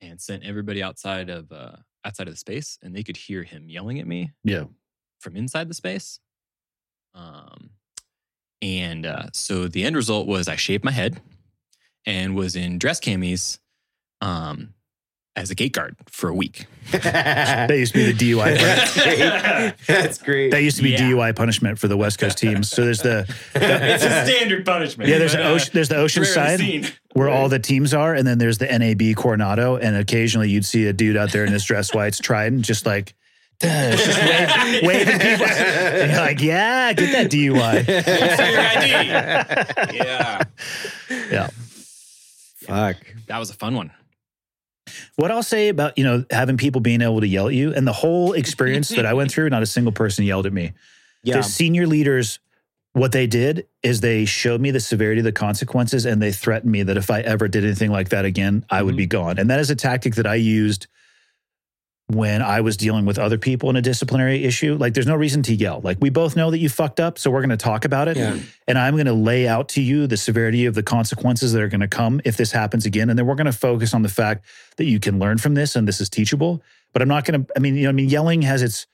[0.00, 3.68] and sent everybody outside of uh, outside of the space, and they could hear him
[3.70, 4.64] yelling at me Yeah.
[5.20, 6.18] from inside the space.
[7.14, 7.70] Um,
[8.62, 11.20] and uh, so the end result was I shaved my head
[12.06, 13.58] and was in dress camis
[14.20, 14.72] um,
[15.36, 16.66] as a gate guard for a week.
[16.92, 18.58] That used to be the DUI.
[18.58, 19.74] That's great.
[19.86, 20.50] That's great.
[20.50, 21.00] That used to be Yeah.
[21.10, 22.68] DUI punishment for the West Coast teams.
[22.68, 23.20] So there's the
[23.54, 25.08] it's a standard punishment.
[25.08, 26.86] yeah, there's but, an uh, ocean, there's the ocean side seen.
[27.14, 30.86] where all the teams are, and then there's the NAB Coronado, and occasionally you'd see
[30.86, 33.14] a dude out there in his dress whites trident, just like
[33.62, 35.46] "Duh," just wave- waving people.
[35.46, 37.86] And you're like, yeah, get that DUI.
[37.88, 39.08] Your ID.
[39.96, 40.42] Yeah,
[41.30, 41.48] Yeah.
[42.60, 42.96] Fuck.
[43.26, 43.90] that was a fun one.
[45.16, 47.86] What I'll say about you know having people being able to yell at you, and
[47.86, 50.72] the whole experience that I went through, not a single person yelled at me.
[51.22, 51.36] Yeah.
[51.36, 52.40] The senior leaders,
[52.92, 56.70] what they did is they showed me the severity of the consequences and they threatened
[56.70, 58.96] me that if I ever did anything like that again, I would mm-hmm.
[58.98, 59.38] be gone.
[59.38, 60.88] And that is a tactic that I used
[62.08, 64.76] when I was dealing with other people in a disciplinary issue.
[64.76, 65.80] Like, there's no reason to yell.
[65.82, 68.16] Like, we both know that you fucked up, so we're going to talk about it.
[68.16, 68.38] Yeah.
[68.68, 71.68] And I'm going to lay out to you the severity of the consequences that are
[71.68, 73.08] going to come if this happens again.
[73.08, 74.44] And then we're going to focus on the fact
[74.76, 76.62] that you can learn from this and this is teachable.
[76.92, 78.86] But I'm not going to, I mean, you know, I mean, yelling has its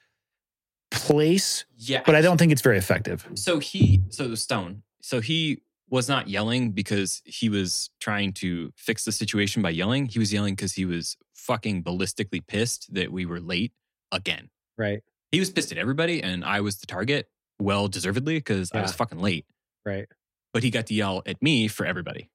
[0.91, 3.27] place, Yeah, but I don't think it's very effective.
[3.35, 9.05] So he, so Stone, so he was not yelling because he was trying to fix
[9.05, 10.07] the situation by yelling.
[10.07, 11.17] He was yelling because he was
[11.49, 13.73] fucking ballistically pissed that we were late
[14.13, 14.51] again.
[14.77, 15.01] Right.
[15.33, 17.29] He was pissed at everybody, and I was the target,
[17.59, 19.47] well deservedly, because I was fucking late.
[19.85, 20.07] Right.
[20.55, 22.31] But he got to yell at me for everybody,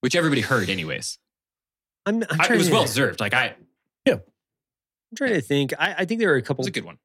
[0.00, 1.18] which everybody heard anyways.
[2.06, 3.20] I'm, I'm I, it was well deserved.
[3.20, 3.54] Like I,
[4.06, 4.14] yeah.
[4.14, 5.74] I'm trying to think.
[5.78, 6.98] I, I think there were a couple was a good one.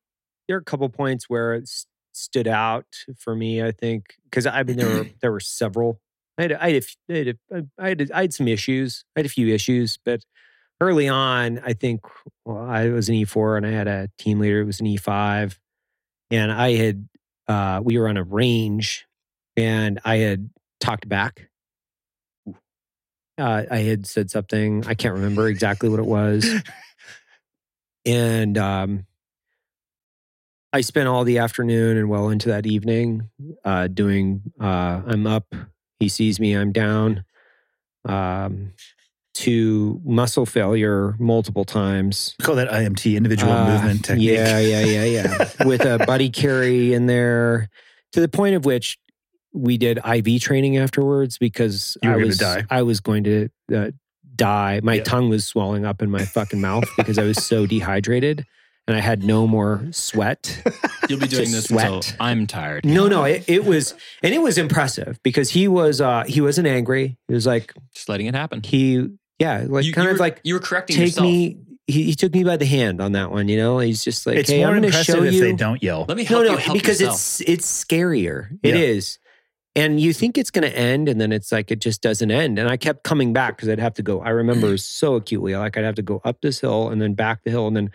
[0.48, 1.70] there are a couple points where it
[2.14, 2.86] stood out
[3.20, 3.62] for me.
[3.62, 6.00] I think because I mean there were there were several.
[6.38, 9.06] I had I had, a, I had, a, I had a- I had some issues.
[9.16, 10.24] I had a few issues, but
[10.82, 12.02] early on, I think
[12.46, 14.88] well, I was an E four and I had a team leader who was an
[14.88, 15.60] E five,
[16.32, 17.08] and I had
[17.48, 19.06] uh, we were on a range,
[19.56, 20.50] and I had
[20.80, 21.50] talked back.
[23.38, 26.50] Uh, I had said something I can't remember exactly what it was,
[28.06, 29.06] and um,
[30.72, 33.30] I spent all the afternoon and well into that evening
[33.64, 34.42] uh, doing.
[34.60, 35.54] Uh, I'm up.
[36.00, 36.54] He sees me.
[36.54, 37.24] I'm down.
[38.04, 38.74] Um,
[39.36, 42.36] to muscle failure multiple times.
[42.40, 44.30] We call that IMT, individual Uh, movement technique.
[44.30, 45.50] Yeah, yeah, yeah, yeah.
[45.68, 47.70] With a buddy carry in there,
[48.14, 48.98] to the point of which
[49.54, 52.64] we did IV training afterwards because You were I was die.
[52.70, 53.92] I was going to uh,
[54.36, 54.80] die.
[54.84, 55.04] My Yeah.
[55.04, 58.46] tongue was swelling up in my fucking mouth because I was so dehydrated
[58.88, 60.62] and I had no more sweat.
[61.10, 61.92] You'll be doing this sweat.
[61.92, 62.86] until I'm tired.
[62.86, 66.68] No, no, it, it was and it was impressive because he was uh he wasn't
[66.68, 67.18] angry.
[67.28, 68.62] He was like Just letting it happen.
[68.64, 69.08] he
[69.40, 71.26] yeah like you, kind you of were, like you were correcting take yourself.
[71.26, 71.58] me.
[71.88, 73.48] He, he took me by the hand on that one.
[73.48, 75.42] You know, he's just like, it's hey, more I'm going to impressive show if you.
[75.42, 76.04] they don't yell.
[76.08, 77.16] Let me help no, you help because yourself.
[77.16, 78.58] it's it's scarier.
[78.64, 78.82] It Yeah.
[78.82, 79.20] is,
[79.76, 82.58] and you think it's going to end, and then it's like it just doesn't end.
[82.58, 84.20] And I kept coming back because I'd have to go.
[84.22, 87.44] I remember so acutely, like I'd have to go up this hill and then back
[87.44, 87.92] the hill, and then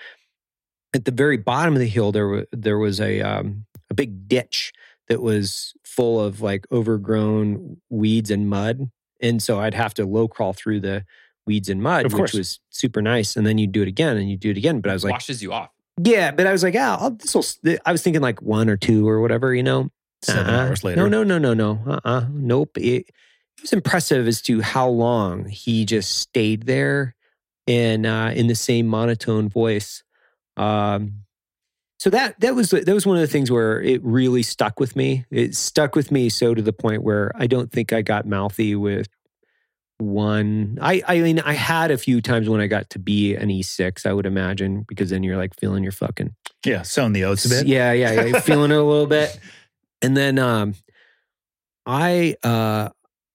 [0.95, 4.29] at the very bottom of the hill there was there was a um, a big
[4.29, 4.73] ditch
[5.09, 8.89] that was full of like overgrown weeds and mud,
[9.21, 11.05] and so I'd have to low crawl through the
[11.47, 13.37] weeds and mud, Of which was super nice.
[13.37, 14.81] And then you do it again, and you do it again.
[14.81, 15.71] But I was like, washes you off.
[16.03, 17.45] yeah, but I was like, ah, this will.
[17.85, 19.91] I was thinking like one or two or whatever, you know.
[20.23, 20.67] 7 Uh-uh.
[20.67, 20.97] hours later.
[20.97, 21.83] No, no, no, no, no.
[21.87, 22.77] Uh, uh nope.
[22.77, 27.15] It, it was impressive as to how long he just stayed there,
[27.67, 30.03] in uh, in the same monotone voice.
[30.57, 31.23] Um,
[31.99, 34.97] so that that was that was one of the things where it really stuck with
[34.97, 35.25] me.
[35.31, 38.75] It stuck with me so to the point where I don't think I got mouthy
[38.75, 39.09] with
[40.01, 40.79] one.
[40.81, 43.63] I I mean I had a few times when I got to be an E
[43.63, 44.07] six.
[44.07, 46.35] I would imagine because then you're like feeling your fucking
[46.65, 47.67] Yeah, sowing the oats a bit.
[47.67, 48.41] yeah, yeah, yeah.
[48.41, 49.39] Feeling it a little bit.
[50.03, 50.75] And then um
[51.87, 52.89] I uh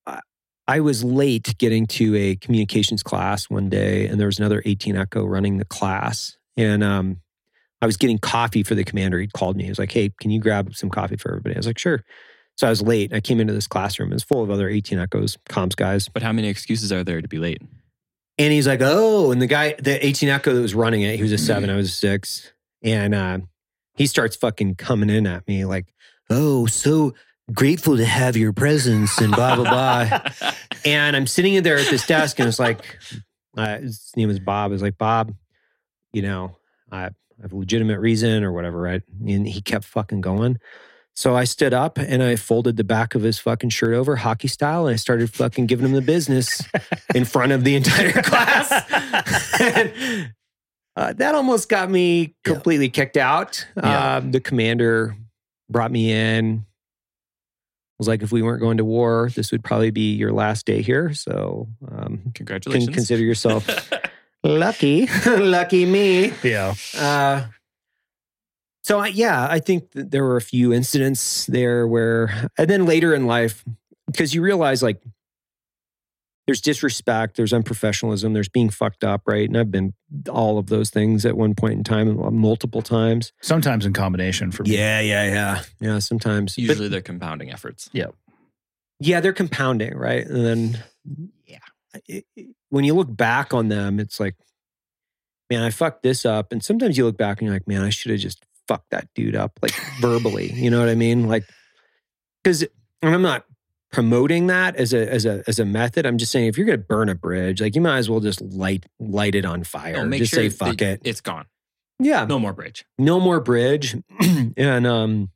[0.08, 0.20] I-
[0.68, 4.96] I was late getting to a communications class one day and there was another 18
[4.96, 6.38] Echo running the class.
[6.58, 7.22] And um
[7.82, 9.20] I was getting coffee for the commander.
[9.20, 9.64] He called me.
[9.64, 11.56] He was like, Hey, can you grab some coffee for everybody?
[11.56, 12.04] I was like, Sure.
[12.58, 13.14] So I was late.
[13.14, 14.12] I came into this classroom.
[14.12, 16.08] It was full of other 18 Echoes, comms guys.
[16.08, 17.62] But how many excuses are there to be late?
[18.38, 21.22] And he's like, oh, and the guy, the 18 Echo that was running it, he
[21.22, 22.52] was a seven, I was a six.
[22.82, 23.40] And uh,
[23.96, 25.94] he starts fucking coming in at me like,
[26.30, 27.14] oh, so
[27.54, 30.52] grateful to have your presence and blah, blah, blah.
[30.86, 32.82] and I'm sitting in there at this desk and it's like,
[33.58, 34.72] uh, his name was Bob.
[34.72, 35.34] It's like, Bob,
[36.12, 36.58] you know,
[36.92, 37.04] I
[37.42, 39.02] have a legitimate reason or whatever, right?
[39.26, 40.60] And he kept fucking going.
[41.16, 44.50] So I stood up and I folded the back of his fucking shirt over hockey
[44.50, 46.62] style and I started fucking giving him the business
[47.14, 48.70] in front of the entire class.
[49.62, 50.34] and,
[50.98, 52.54] uh, that almost got me Yeah.
[52.54, 53.66] completely kicked out.
[53.78, 54.16] Yeah.
[54.18, 55.16] Um, the commander
[55.70, 56.66] brought me in.
[57.98, 60.82] Was like, if we weren't going to war, this would probably be your last day
[60.82, 61.14] here.
[61.14, 62.94] So, um, can Congratulations.
[62.94, 63.66] consider yourself
[64.44, 65.08] lucky.
[65.26, 66.34] lucky me.
[66.44, 66.74] Yeah.
[66.98, 67.46] Uh,
[68.86, 72.86] so I, yeah, I think that there were a few incidents there where, and then
[72.86, 73.66] later in life,
[74.06, 75.02] because you realize like
[76.46, 79.48] there's disrespect, there's unprofessionalism, there's being fucked up, right?
[79.50, 79.96] And I've been
[80.30, 83.34] all of those things at one point in time, multiple times.
[83.42, 84.78] Sometimes in combination for me.
[84.78, 85.98] Yeah, yeah, yeah, yeah.
[85.98, 87.90] Sometimes, But- Usually they're compounding efforts.
[87.92, 88.10] Yeah.
[89.00, 90.28] Yeah, they're compounding, right?
[90.28, 90.84] And then,
[91.48, 91.58] Yeah.
[92.08, 94.36] it- it- when you look back on them, it's like,
[95.50, 96.52] man, I fucked this up.
[96.52, 99.08] And sometimes you look back and you're like, man, I should have just fucked that
[99.16, 100.52] dude up, like verbally.
[100.54, 101.28] You know what I mean?
[101.28, 101.44] Like,
[102.44, 102.66] because
[103.02, 103.46] I'm not
[103.92, 106.06] promoting that as a as a as a method.
[106.06, 108.42] I'm just saying if you're gonna burn a bridge, like you might as well just
[108.42, 109.94] light light it on fire.
[109.94, 111.02] No, make just sure say fuck it.
[111.04, 111.46] It's gone.
[111.98, 112.84] Yeah, No more bridge.
[112.98, 113.96] no more bridge
[114.58, 115.30] and um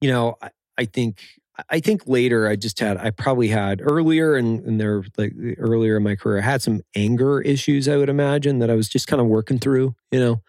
[0.00, 1.20] you know I, I think
[1.68, 5.98] i think later i just had i probably had earlier and and there like earlier
[5.98, 9.06] in my career i had some anger issues i would imagine that i was just
[9.06, 10.42] kind of working through you know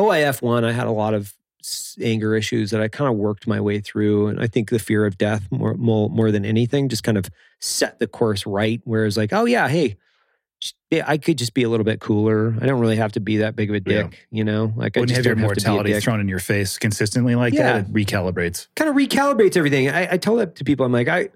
[0.00, 1.34] oif one i had a lot of
[2.02, 5.04] anger issues that i kind of worked my way through and i think the fear
[5.06, 7.26] of death more more, more than anything just kind of
[7.60, 9.96] set the course right whereas like oh yeah hey
[10.90, 12.54] yeah, I could just be a little bit cooler.
[12.60, 14.02] I don't really have to be that big of a Yeah.
[14.02, 14.74] dick, you know.
[14.76, 16.20] Like I When you just have your don't have to be a mortality dick thrown
[16.20, 17.78] in your face consistently like Yeah.
[17.80, 18.66] that, it recalibrates.
[18.76, 19.88] kind of recalibrates everything.
[19.88, 20.84] I, I tell that to people.
[20.84, 21.30] I'm like, I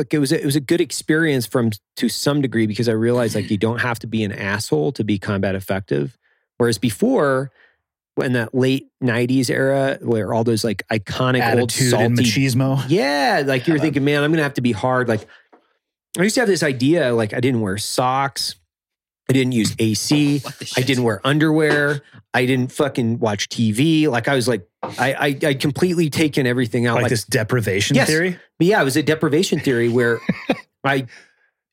[0.00, 2.92] like it was a, it was a good experience from to some degree because I
[2.92, 6.16] realized like you don't have to be an asshole to be combat effective.
[6.56, 7.50] Whereas before,
[8.16, 12.84] in that late '90s era, where all those like iconic old Attitude and salty machismo.
[12.88, 15.08] yeah, like you were thinking, man, I'm gonna have to be hard.
[15.08, 15.26] Like
[16.18, 18.56] I used to have this idea, like I didn't wear socks,
[19.28, 20.42] I didn't use AC,
[20.76, 22.02] I didn't wear underwear.
[22.32, 24.08] I didn't fucking watch TV.
[24.08, 25.12] Like I was like, I
[25.42, 26.94] I I completely taken everything out.
[26.94, 28.08] Like, Like, this deprivation Yes.
[28.08, 28.38] theory.
[28.58, 30.18] but yeah, it was a deprivation theory where
[30.84, 31.06] I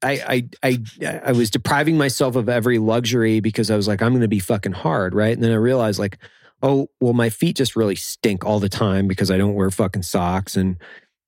[0.04, 4.12] I, I, I, I was depriving myself of every luxury because I was like, I'm
[4.12, 5.34] going to be fucking hard, right?
[5.34, 6.20] And then I realized, like,
[6.62, 10.04] oh, well, my feet just really stink all the time because I don't wear fucking
[10.04, 10.78] socks, and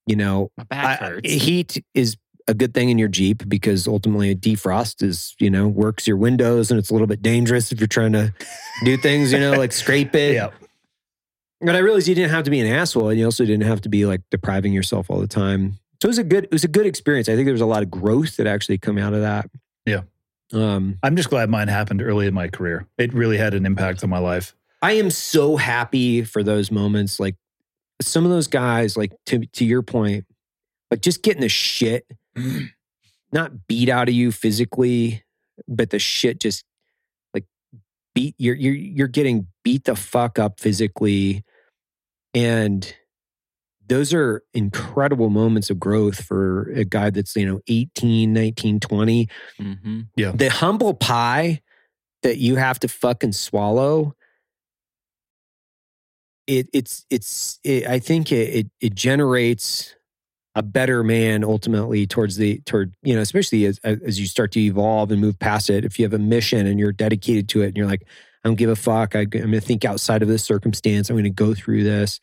[0.06, 2.16] you know, My back I- heat is
[2.48, 6.18] a good thing in your Jeep because ultimately a defrost is, you know, works your
[6.18, 8.34] windows and it's a little bit dangerous if you're trying to
[8.86, 10.34] do things, you know, like scrape it.
[10.36, 10.50] Yeah.
[11.62, 13.82] But I realized you didn't have to be an asshole and you also didn't have
[13.82, 15.80] to be like depriving yourself all the time.
[16.02, 17.28] So it was a good it was a good experience.
[17.28, 19.50] I think there was a lot of growth that actually come out of that.
[19.86, 20.02] Yeah.
[20.54, 22.88] Um I'm just glad mine happened early in my career.
[22.98, 24.56] It really had an impact on my life.
[24.82, 27.20] I am so happy for those moments.
[27.20, 27.36] Like
[28.02, 30.26] some of those guys, like to to your point,
[30.90, 32.06] like just getting the shit
[33.32, 35.24] not beat out of you physically,
[35.68, 36.64] but the shit just
[37.34, 37.46] like
[38.16, 41.44] beat you're you're you're getting beat the fuck up physically.
[42.34, 42.94] And
[43.88, 49.30] those are incredible moments of growth for a guy that's, you know, 18, 19, 20
[49.58, 50.02] hmm
[50.32, 51.62] the humble pie
[52.24, 54.14] that you have to fucking swallow
[56.48, 59.96] it it's it's it, i think it, it it generates
[60.56, 64.60] a better man ultimately towards the toward you know especially as as you start to
[64.60, 65.86] evolve and move past it.
[65.86, 68.06] If you have a mission and you're dedicated to it and you're like
[68.44, 69.16] i don't give a fuck.
[69.16, 71.10] I, i'm going to think outside of this circumstance.
[71.10, 72.20] I'm going to go through this.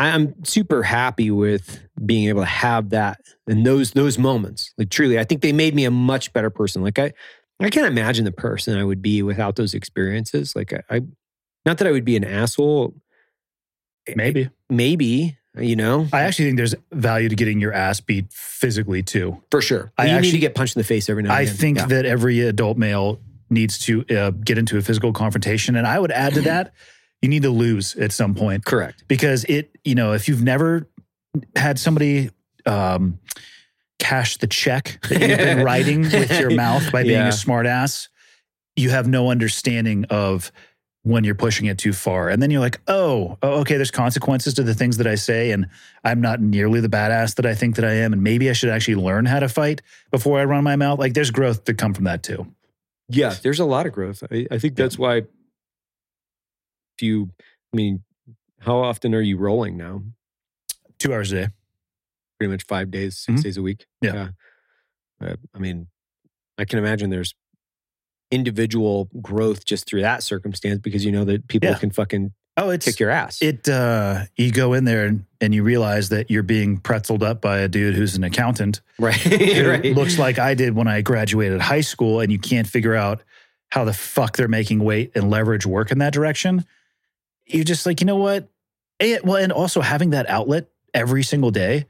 [0.00, 4.72] I'm super happy with being able to have that and those those moments.
[4.76, 6.82] Like truly i think they made me a much better person.
[6.82, 7.12] Like i
[7.60, 10.56] i can't imagine the person i would be without those experiences.
[10.56, 11.00] Like i, I
[11.64, 12.94] not that i would be an asshole.
[14.08, 14.50] Eh, maybe.
[14.68, 16.08] maybe you know?
[16.12, 19.40] I actually think there's value to getting your ass beat physically too.
[19.52, 19.92] for sure.
[19.96, 21.86] I you need to get punched in the face every now and I think Yeah.
[21.86, 23.20] that every adult male
[23.54, 25.76] needs to uh, get into a physical confrontation.
[25.76, 26.74] And I would add to that,
[27.22, 30.88] you need to lose at some point correct because it, you know, if you've never
[31.56, 32.30] had somebody
[32.66, 33.18] um,
[33.98, 37.28] cash the check that you've been writing with your mouth by being Yeah.
[37.28, 38.08] a smart ass,
[38.76, 40.52] you have no understanding of
[41.02, 42.28] when you're pushing it too far.
[42.30, 45.50] And then you're like, oh, oh, okay, there's consequences to the things that I say.
[45.52, 45.66] And
[46.02, 48.12] I'm not nearly the badass that I think that I am.
[48.14, 50.98] And maybe I should actually learn how to fight before I run my mouth.
[50.98, 52.46] Like there's growth to come from that too.
[53.08, 54.22] Yeah, there's a lot of growth.
[54.30, 55.26] I, I think that's why if
[57.02, 57.30] you,
[57.72, 58.02] I mean,
[58.60, 60.02] how often are you rolling now?
[60.98, 61.48] Two hours a day.
[62.38, 63.42] Pretty much five days, 6 Mhm.
[63.44, 63.86] days a week.
[64.00, 64.28] Yeah.
[65.20, 65.88] Uh, I mean,
[66.58, 67.34] I can imagine there's
[68.30, 71.78] individual growth just through that circumstance because you know that people Yeah.
[71.78, 73.42] can fucking Oh, it's kick your ass.
[73.42, 77.40] it uh you go in there and, and you realize that you're being pretzeled up
[77.40, 79.14] by a dude who's an accountant right.
[79.14, 79.84] who right.
[79.86, 83.22] looks like I did when I graduated high school and you can't figure out
[83.70, 86.64] how the fuck they're making weight and leverage work in that direction.
[87.44, 88.48] You're just like, you know what?
[89.00, 91.86] And, well, and also having that outlet every single day,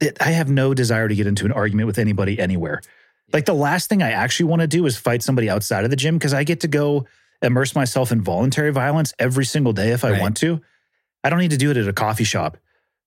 [0.00, 2.80] it, I have no desire to get into an argument with anybody anywhere.
[3.32, 5.96] Like the last thing I actually want to do is fight somebody outside of the
[5.96, 7.06] gym because I get to go
[7.46, 10.20] immerse myself in voluntary violence every single day if I Right.
[10.20, 10.60] want to.
[11.24, 12.56] I don't need to do it at a coffee shop.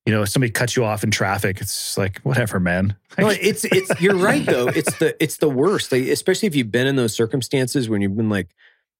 [0.05, 2.95] You know, if somebody cuts you off in traffic, it's like, whatever, man.
[3.19, 4.67] no, it's it's you're right though.
[4.67, 8.17] It's the it's the worst, like, especially if you've been in those circumstances when you've
[8.17, 8.47] been like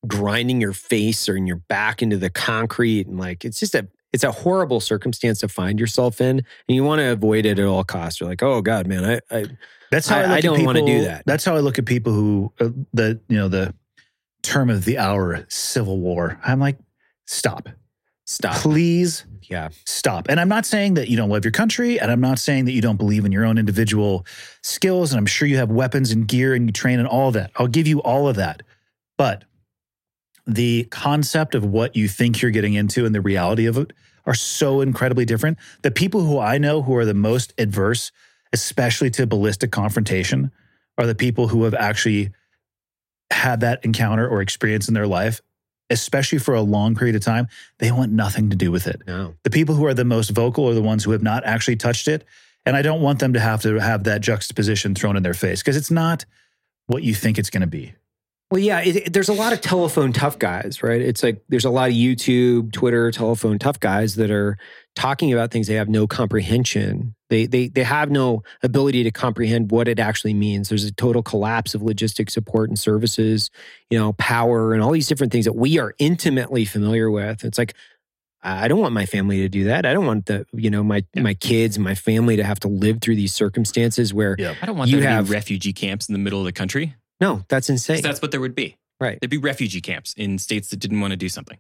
[0.07, 3.87] grinding your face or in your back into the concrete and like it's just a
[4.13, 7.65] it's a horrible circumstance to find yourself in, and you want to avoid it at
[7.65, 8.19] all costs.
[8.19, 9.45] You're like, oh god, man, I, I
[9.91, 11.23] That's how I, I- I don't wanna do that.
[11.25, 13.73] That's how I look at people who uh, the you know the
[14.41, 16.39] term of the hour civil war.
[16.45, 16.77] I'm like,
[17.25, 17.69] stop,
[18.25, 18.55] stop.
[18.55, 20.27] please Yeah, stop.
[20.29, 22.71] And I'm not saying that you don't love your country, and I'm not saying that
[22.71, 24.25] you don't believe in your own individual
[24.61, 25.11] skills.
[25.11, 27.51] And I'm sure you have weapons and gear and you train and all that.
[27.55, 28.61] I'll give you all of that,
[29.17, 29.45] but
[30.45, 33.93] the concept of what you think you're getting into and the reality of it
[34.25, 35.57] are so incredibly different.
[35.83, 38.11] The people who I know who are the most adverse,
[38.51, 40.51] especially to ballistic confrontation,
[40.97, 42.31] are the people who have actually
[43.32, 45.41] had that encounter or experience in their life,
[45.89, 47.47] especially for a long period of time.
[47.80, 49.01] They want nothing to do with it.
[49.07, 51.75] no, The people who are the most vocal are the ones who have not actually
[51.75, 52.25] touched it.
[52.65, 55.61] And I don't want them to have to have that juxtaposition thrown in their face
[55.61, 56.25] because it's not
[56.88, 57.93] what you think it's going to be.
[58.51, 61.01] Well, yeah, it, it- there's a lot of telephone tough guys, right?
[61.01, 64.57] It's like there's a lot of YouTube, Twitter, telephone tough guys that are
[64.95, 67.13] talking about things they have no comprehension.
[67.29, 70.69] They they they have no ability to comprehend what it actually means.
[70.69, 73.51] There's a total collapse of logistic support and services,
[73.91, 77.43] you know, power and all these different things that we are intimately familiar with.
[77.43, 77.75] It's like
[78.41, 79.85] I don't want my family to do that.
[79.85, 81.21] I don't want the you know my Yeah.
[81.21, 84.55] my kids, and my family to have to live through these circumstances where Yeah.
[84.59, 86.95] I don't want You to have- be refugee camps in the middle of the country.
[87.22, 88.01] No, that's insane.
[88.01, 88.78] That's what there would be.
[88.99, 89.17] Right.
[89.22, 91.57] There'd be refugee camps in states that didn't want to do something.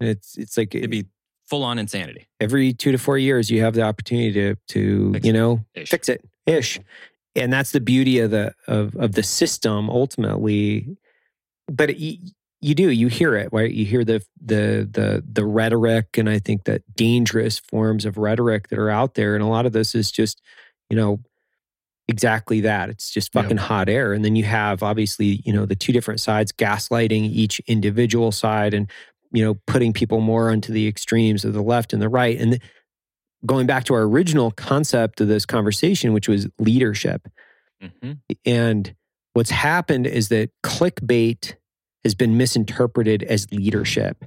[0.00, 1.06] It's it's like It'd be
[1.48, 2.28] full on insanity.
[2.40, 5.34] every two to four years you have the opportunity to to Fix you it.
[5.34, 5.90] know Ish.
[5.90, 6.78] fix it ish
[7.34, 10.96] and that's the beauty of the of of the system ultimately.
[11.70, 12.18] But you,
[12.60, 13.70] you do you hear it right?
[13.70, 18.68] You hear the the the the rhetoric, and I think that dangerous forms of rhetoric
[18.68, 20.40] that are out there, and a lot of this is just
[20.88, 21.20] you know
[22.10, 22.90] exactly that.
[22.90, 23.42] It's just Yeah.
[23.42, 24.12] fucking hot air.
[24.12, 28.74] And then you have obviously, you know, the two different sides gaslighting each individual side
[28.74, 28.90] and,
[29.32, 32.38] you know, putting people more onto the extremes of the left and the right.
[32.38, 32.62] And th-
[33.46, 37.26] going back to our original concept of this conversation, which was leadership.
[37.82, 38.18] Mhm.
[38.44, 38.94] And
[39.32, 41.54] what's happened is that clickbait
[42.04, 44.24] has been misinterpreted as leadership.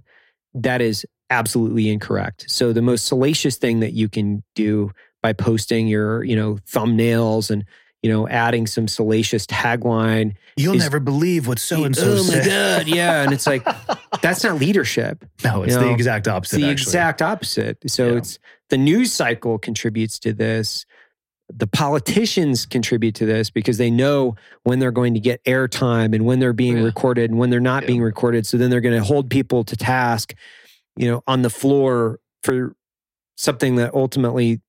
[0.55, 2.45] That is absolutely incorrect.
[2.47, 4.91] So the most salacious thing that you can do
[5.23, 7.65] by posting your, you know, thumbnails and,
[8.03, 10.35] you know, adding some salacious tagline.
[10.57, 12.85] You'll Is- never believe what so and so oh my said.
[12.85, 12.87] God.
[12.95, 13.23] Yeah.
[13.23, 13.65] And it's like,
[14.21, 15.23] that's not leadership.
[15.43, 16.57] no, it's you the know, exact It's opposite.
[16.57, 16.83] the actually.
[16.89, 17.77] exact opposite.
[17.87, 18.17] So Yeah.
[18.17, 18.37] it's
[18.69, 20.85] the news cycle contributes to this.
[21.55, 26.25] The politicians contribute to this because they know when they're going to get airtime and
[26.25, 26.83] when they're being Yeah.
[26.83, 27.87] recorded and when they're not Yeah.
[27.87, 28.45] being recorded.
[28.45, 30.33] So then they're going to hold people to task,
[30.97, 32.75] you know, on the floor for
[33.37, 34.61] something that ultimately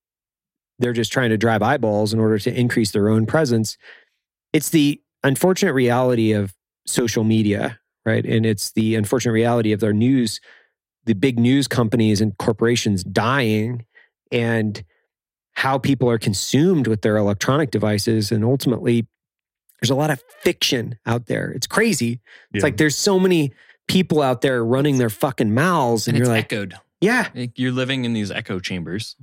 [0.78, 3.76] they're just trying to drive eyeballs in order to increase their own presence.
[4.52, 6.54] It's the unfortunate reality of
[6.86, 8.24] social media, right?
[8.24, 10.40] And it's the unfortunate reality of their news,
[11.04, 13.86] the big news companies and corporations dying
[14.32, 14.84] and
[15.54, 18.32] how people are consumed with their electronic devices.
[18.32, 19.06] And ultimately,
[19.80, 21.50] there's a lot of fiction out there.
[21.52, 22.20] It's crazy.
[22.52, 22.62] It's Yeah.
[22.62, 23.52] like there's so many
[23.86, 26.74] people out there running their fucking mouths, and, And, you're it's like, echoed.
[27.00, 29.14] yeah, Like, you're living in these echo chambers,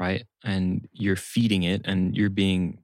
[0.00, 0.24] right?
[0.44, 2.78] And you're feeding it and you're being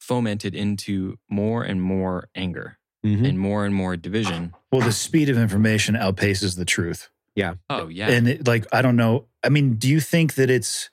[0.00, 3.28] fomented into more and more anger Mhm.
[3.28, 4.52] and more and more division.
[4.72, 7.08] well, the speed of information outpaces the truth.
[7.34, 7.54] Yeah.
[7.70, 8.08] Oh, yeah.
[8.08, 9.26] And it, like, I don't know.
[9.44, 10.90] I mean, do you think that it's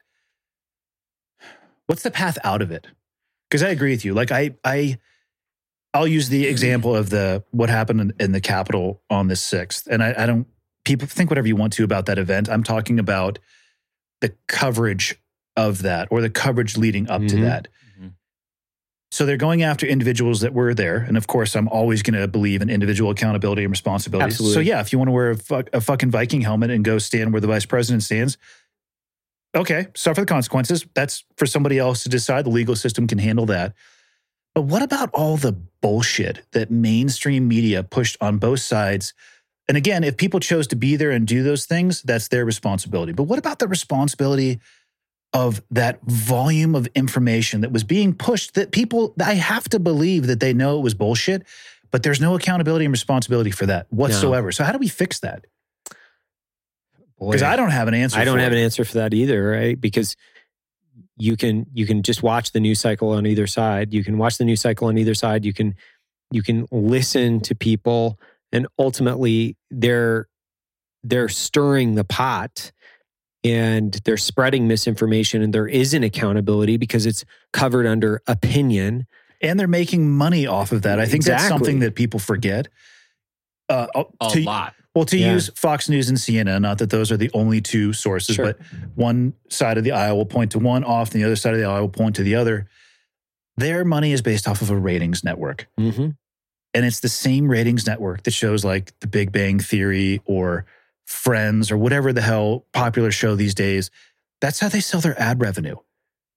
[1.87, 2.87] what's the path out of it?
[3.49, 4.13] Because I agree with you.
[4.13, 4.97] Like, I, I,
[5.93, 9.87] I'll use the example of the what happened in, in the Capitol on the sixth,
[9.89, 10.47] and I, I don't.
[10.85, 12.49] People think whatever you want to about that event.
[12.49, 13.37] I'm talking about
[14.23, 15.19] the coverage
[15.57, 17.41] of that or the coverage leading up to Mhm.
[17.41, 17.67] that.
[18.01, 18.13] Mhm.
[19.11, 22.27] So they're going after individuals that were there, and of course, I'm always going to
[22.27, 24.25] believe in individual accountability and responsibility.
[24.25, 24.53] Absolutely.
[24.55, 26.97] So yeah, if you want to wear a, fuck, a fucking Viking helmet and go
[26.99, 28.37] stand where the vice president stands,
[29.53, 30.85] okay, suffer the consequences.
[30.95, 32.45] That's for somebody else to decide.
[32.45, 33.73] The legal system can handle that.
[34.55, 35.51] But what about all the
[35.81, 39.13] bullshit that mainstream media pushed on both sides?
[39.67, 43.13] And again, if people chose to be there and do those things, that's their responsibility.
[43.13, 44.59] But what about the responsibility
[45.31, 50.27] of that volume of information that was being pushed that people, I have to believe
[50.27, 51.43] that they know it was bullshit,
[51.91, 54.51] but there's no accountability and responsibility for that whatsoever.
[54.51, 55.45] So, how do we fix that?
[57.19, 58.19] Because I don't have an answer.
[58.19, 58.57] I don't have it.
[58.57, 59.79] an answer for that either, right?
[59.79, 60.15] Because
[61.17, 63.93] you can you can just watch the news cycle on either side.
[63.93, 65.45] You can watch the news cycle on either side.
[65.45, 65.75] You can
[66.31, 68.19] you can listen to people,
[68.53, 70.29] and ultimately they're
[71.03, 72.71] they're stirring the pot
[73.43, 79.05] and they're spreading misinformation and there isn't accountability because it's covered under opinion
[79.41, 81.01] and they're making money off of that.
[81.01, 82.69] I think that's something that people forget.
[83.67, 83.87] Uh,
[84.21, 84.73] A to, lot.
[84.95, 85.33] Well, to Yeah.
[85.33, 88.45] use Fox News and CNN, not that those are the only two sources, Sure.
[88.45, 88.59] but
[88.95, 91.59] one side of the aisle will point to one off, and the other side of
[91.59, 92.67] the aisle will point to the other.
[93.57, 95.67] Their money is based off of a ratings network.
[95.77, 96.09] hmm
[96.73, 100.65] And it's the same ratings network that shows like The Big Bang Theory or
[101.05, 103.91] Friends or whatever the hell popular show these days.
[104.41, 105.75] That's how they sell their ad revenue.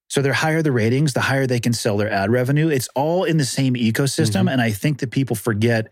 [0.08, 2.68] So the higher the ratings, the higher they can sell their ad revenue.
[2.68, 4.44] It's all in the same ecosystem.
[4.44, 4.52] Mhm.
[4.52, 5.88] And I think that people forget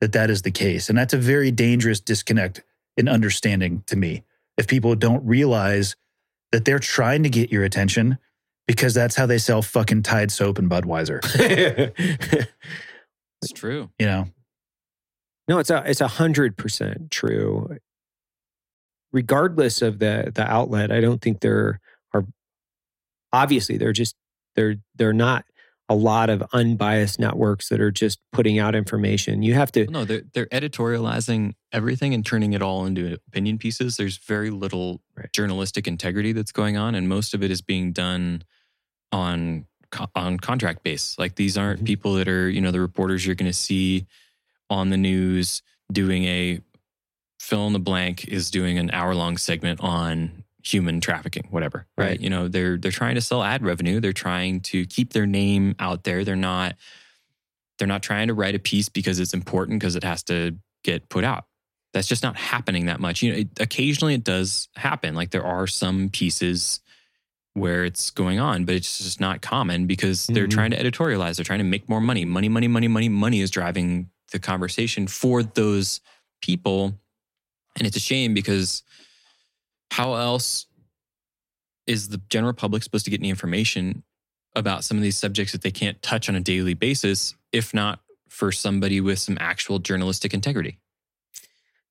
[0.00, 0.88] that that is the case.
[0.88, 2.62] And that's a very dangerous disconnect
[2.96, 4.22] in understanding to me.
[4.56, 5.96] If people don't realize
[6.52, 8.18] that they're trying to get your attention
[8.66, 11.20] because that's how they sell fucking Tide soap and Budweiser,
[13.42, 13.90] It's true.
[13.98, 14.28] you know?
[15.48, 17.76] No, it's a it's a hundred percent true.
[19.12, 21.80] Regardless of the the outlet, I don't think there
[22.12, 22.26] are
[23.32, 24.14] obviously they're just
[24.56, 25.44] they're they're not
[25.88, 29.42] a lot of unbiased networks that are just putting out information.
[29.42, 33.56] You have to Well, no, they're they're editorializing everything and turning it all into opinion
[33.56, 33.96] pieces.
[33.96, 35.32] There's very little Right.
[35.32, 38.42] journalistic integrity that's going on, and most of it is being done
[39.10, 41.16] on co- on contract base.
[41.18, 41.86] Like these aren't Mhm.
[41.86, 44.06] people that are you know the reporters you're going to see
[44.70, 45.62] on the news
[45.92, 46.60] doing a
[47.40, 52.06] fill in the blank is doing an hour long segment on human trafficking whatever right?
[52.08, 52.20] Right.
[52.20, 55.74] you know they're they're trying to sell ad revenue they're trying to keep their name
[55.78, 56.74] out there they're not
[57.78, 61.08] they're not trying to write a piece because it's important because it has to get
[61.08, 61.44] put out
[61.94, 65.46] that's just not happening that much you know it, occasionally it does happen like there
[65.46, 66.80] are some pieces
[67.54, 70.50] where it's going on, but it's just not common because they're Mhm.
[70.50, 71.36] trying to editorialize.
[71.36, 72.24] They're trying to make more money.
[72.24, 76.00] Money, money, money, money, money is driving the conversation for those
[76.40, 77.00] people.
[77.76, 78.82] And it's a shame because
[79.90, 80.66] how else
[81.86, 84.02] is the general public supposed to get any information
[84.54, 88.00] about some of these subjects that they can't touch on a daily basis, if not
[88.28, 90.78] for somebody with some actual journalistic integrity?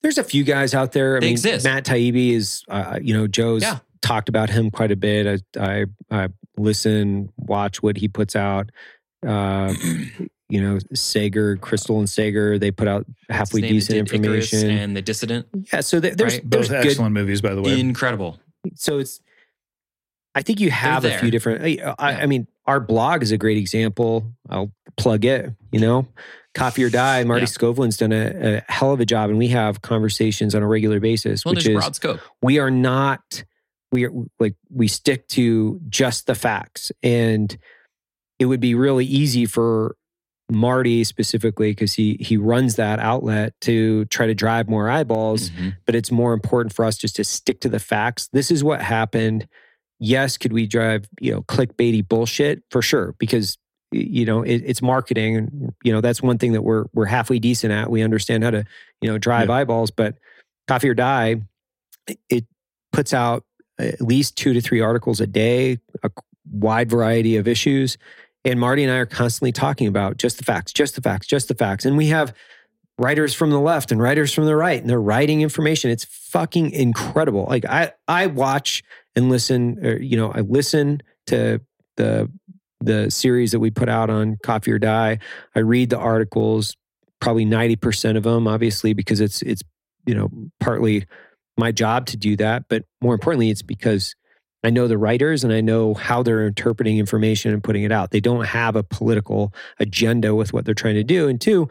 [0.02, 1.18] There's a few guys out there.
[1.18, 1.66] I They mean, exist.
[1.66, 3.80] Matt Taibbi is, uh, you know, Joe's Yeah.
[4.02, 5.42] Talked about him quite a bit.
[5.58, 6.28] I, I, I
[6.58, 8.70] listen, watch what he puts out.
[9.26, 9.74] Uh,
[10.50, 14.22] you know, Saagar, Krystal and Saagar, they put out halfway His name that decent did
[14.26, 14.78] Icarus information.
[14.80, 15.48] and the dissident.
[15.74, 16.50] yeah, so there- there's Right.
[16.50, 16.88] there's Both good.
[16.92, 17.80] excellent movies, by the way.
[17.80, 18.40] Incredible.
[18.76, 19.20] So it's.
[20.36, 21.64] I think you have a few different.
[21.64, 21.66] I,
[21.98, 22.18] I, Yeah.
[22.20, 24.32] I mean, our blog is a great example.
[24.48, 25.52] I'll plug it.
[25.72, 26.08] You know,
[26.54, 27.24] Coffee or Die.
[27.24, 27.48] Marty Yeah.
[27.48, 31.00] Skovlund's done a, a hell of a job, and we have conversations on a regular
[31.00, 32.20] basis, Well, which there's is broad scope.
[32.42, 33.44] we are not
[33.92, 34.08] we
[34.40, 36.92] like we stick to just the facts.
[37.04, 37.58] And
[38.40, 39.96] it would be really easy for
[40.50, 45.76] marty specifically because he he runs that outlet to try to drive more eyeballs Mhm.
[45.86, 48.30] but it's more important for us just to stick to the facts.
[48.32, 49.46] This is what happened.
[50.00, 52.64] Yes could we drive you know clickbaity bullshit?
[52.72, 53.58] For sure because
[53.92, 57.40] you know it, it's marketing and you know that's one thing that we're we're halfway
[57.40, 57.90] decent at.
[57.90, 58.64] We understand how to
[59.02, 59.56] you know drive Yeah.
[59.56, 60.16] eyeballs but
[60.70, 61.42] coffee or die
[62.30, 62.46] it
[62.94, 63.44] puts out
[63.80, 66.12] at least two to three articles a day a
[66.52, 67.98] wide variety of issues.
[68.46, 71.48] And marty and i are constantly talking about just the facts just the facts just
[71.48, 71.86] the facts.
[71.86, 72.34] And we have
[72.98, 75.92] writers from the left and writers from the right and they're writing information.
[75.92, 77.46] It's fucking incredible.
[77.50, 78.84] Like i i watch
[79.16, 81.60] and listen or, you know i listen to
[81.98, 82.32] the
[82.80, 85.18] the series that we put out on coffee or die.
[85.56, 86.78] I read the articles
[87.20, 89.64] probably 90% of them obviously because it's it's
[90.06, 91.06] you know partly
[91.58, 94.16] my job to do that but more importantly it's because
[94.64, 98.12] i know the writers and i know how they're interpreting information and putting it out
[98.12, 101.68] they don't have a political agenda with what they're trying to do and two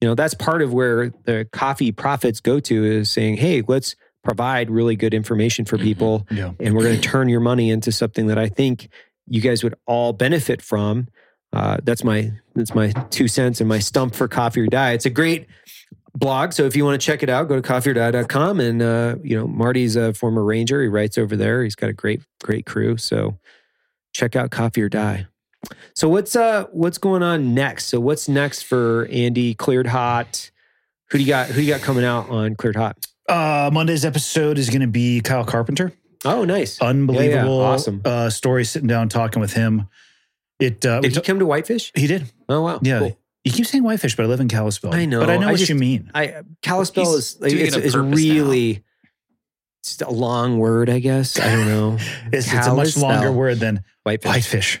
[0.00, 3.96] you know that's part of where the coffee profits go to is saying hey let's
[4.24, 5.82] provide really good information for Mhm.
[5.82, 6.52] people yeah.
[6.60, 8.88] and we're going to turn your money into something that i think
[9.28, 11.08] you guys would all benefit from
[11.52, 15.06] uh, that's my that's my two cents and my stump for coffee or die it's
[15.06, 15.46] a great
[16.16, 19.36] blog so if you want to check it out go to coffeeordie.com and uh, you
[19.36, 22.96] know marty's a former ranger he writes over there he's got a great great crew
[22.96, 23.38] so
[24.12, 25.26] check out coffee or die
[25.94, 30.50] so what's uh what's going on next so what's next for andy cleared hot
[31.10, 32.96] who do you got who do you got coming out on cleared hot
[33.28, 35.92] Uh, Monday's episode is going to be Kyle Carpenter.
[36.24, 38.00] oh nice Unbelievable, awesome.
[38.04, 38.64] uh, story.
[38.64, 39.88] Sitting down talking with him.
[40.60, 42.30] It uh, did he come to whitefish he did.
[42.48, 43.00] oh wow Yeah.
[43.00, 43.18] cool.
[43.46, 44.92] You keep saying whitefish, but I live in Kalispell.
[44.92, 45.20] I know.
[45.20, 46.10] but I know I what just- you mean.
[46.14, 48.82] I Kalispell is like, doing it's, it on really
[49.82, 51.38] it's a long word, I guess.
[51.38, 51.96] I don't know.
[52.32, 54.80] It's, it's a much longer word than Whitefish.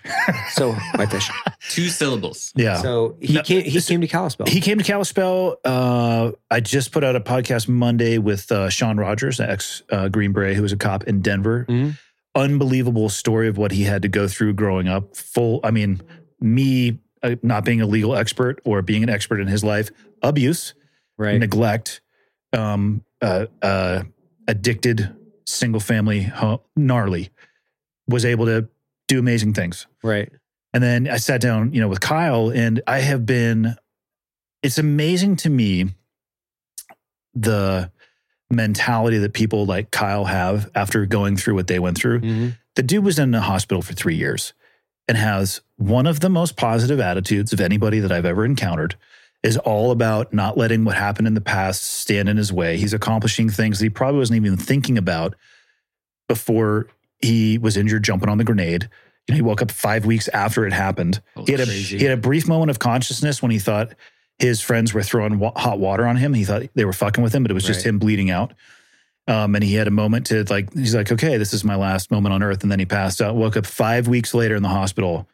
[0.54, 1.30] So whitefish.
[1.70, 2.52] Two syllables.
[2.56, 2.82] yeah.
[2.82, 3.62] So he No, came.
[3.62, 4.48] He this- came to Kalispell.
[4.48, 5.58] He came to Kalispell.
[5.64, 10.08] Uh, I just put out a podcast Monday with uh, Sean Rogers, the ex uh,
[10.08, 11.66] Green Beret, who was a cop in Denver.
[11.68, 11.96] Mhm.
[12.34, 15.16] Unbelievable story of what he had to go through growing up.
[15.16, 16.00] Full, I mean,
[16.40, 19.90] me uh, not being a legal expert or being an expert in his life,
[20.22, 20.74] abuse,
[21.18, 21.38] right.
[21.38, 22.00] neglect,
[22.52, 24.02] um, uh, uh,
[24.46, 25.14] addicted,
[25.44, 26.30] single family,
[26.76, 27.30] gnarly,
[28.08, 28.68] was able to
[29.08, 29.86] do amazing things.
[30.02, 30.30] Right.
[30.72, 33.76] And then I sat down, you know, with Kyle, and I have been.
[34.62, 35.86] It's amazing to me
[37.34, 37.90] the
[38.50, 42.20] mentality that people like Kyle have after going through what they went through.
[42.20, 42.56] Mhm.
[42.74, 44.54] The dude was in the hospital for three years
[45.08, 48.96] and has one of the most positive attitudes of anybody that I've ever encountered.
[49.42, 52.78] Is all about not letting what happened in the past stand in his way.
[52.78, 55.36] He's accomplishing things that he probably wasn't even thinking about
[56.28, 56.88] before
[57.20, 58.88] he was injured jumping on the grenade.
[59.28, 61.20] You know, he woke up five weeks after it happened.
[61.44, 63.94] He had, a, he had a brief moment of consciousness when he thought
[64.38, 66.34] his friends were throwing wa- hot water on him.
[66.34, 67.90] He thought they were fucking with him, but it was just Right.
[67.90, 68.52] him bleeding out.
[69.28, 72.10] Um, and he had a moment to like, he's like, okay, this is my last
[72.12, 72.62] moment on earth.
[72.62, 75.28] And then he passed out, woke up five weeks later in the hospital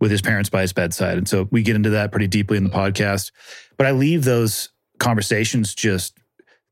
[0.00, 1.16] with his parents by his bedside.
[1.16, 3.30] And so we get into that pretty deeply in the podcast.
[3.76, 6.18] But I leave those conversations just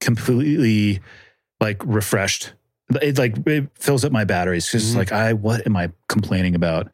[0.00, 1.00] completely
[1.60, 2.52] like refreshed.
[3.00, 4.66] It like it fills up my batteries.
[4.66, 4.96] Because Mhm.
[4.96, 6.90] like I, what am I complaining about?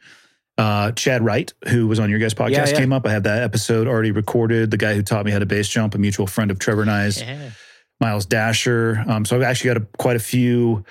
[0.59, 2.79] Uh, Chad Wright, who was on your guys' podcast, Yeah, yeah.
[2.79, 3.07] came up.
[3.07, 4.71] I have that episode already recorded.
[4.71, 6.91] The guy who taught me how to base jump, a mutual friend of Trevor and
[6.91, 7.23] I's.
[7.23, 7.51] Yeah.
[8.01, 9.05] Miles Daisher.
[9.07, 10.85] Um, so I've actually got a, quite a few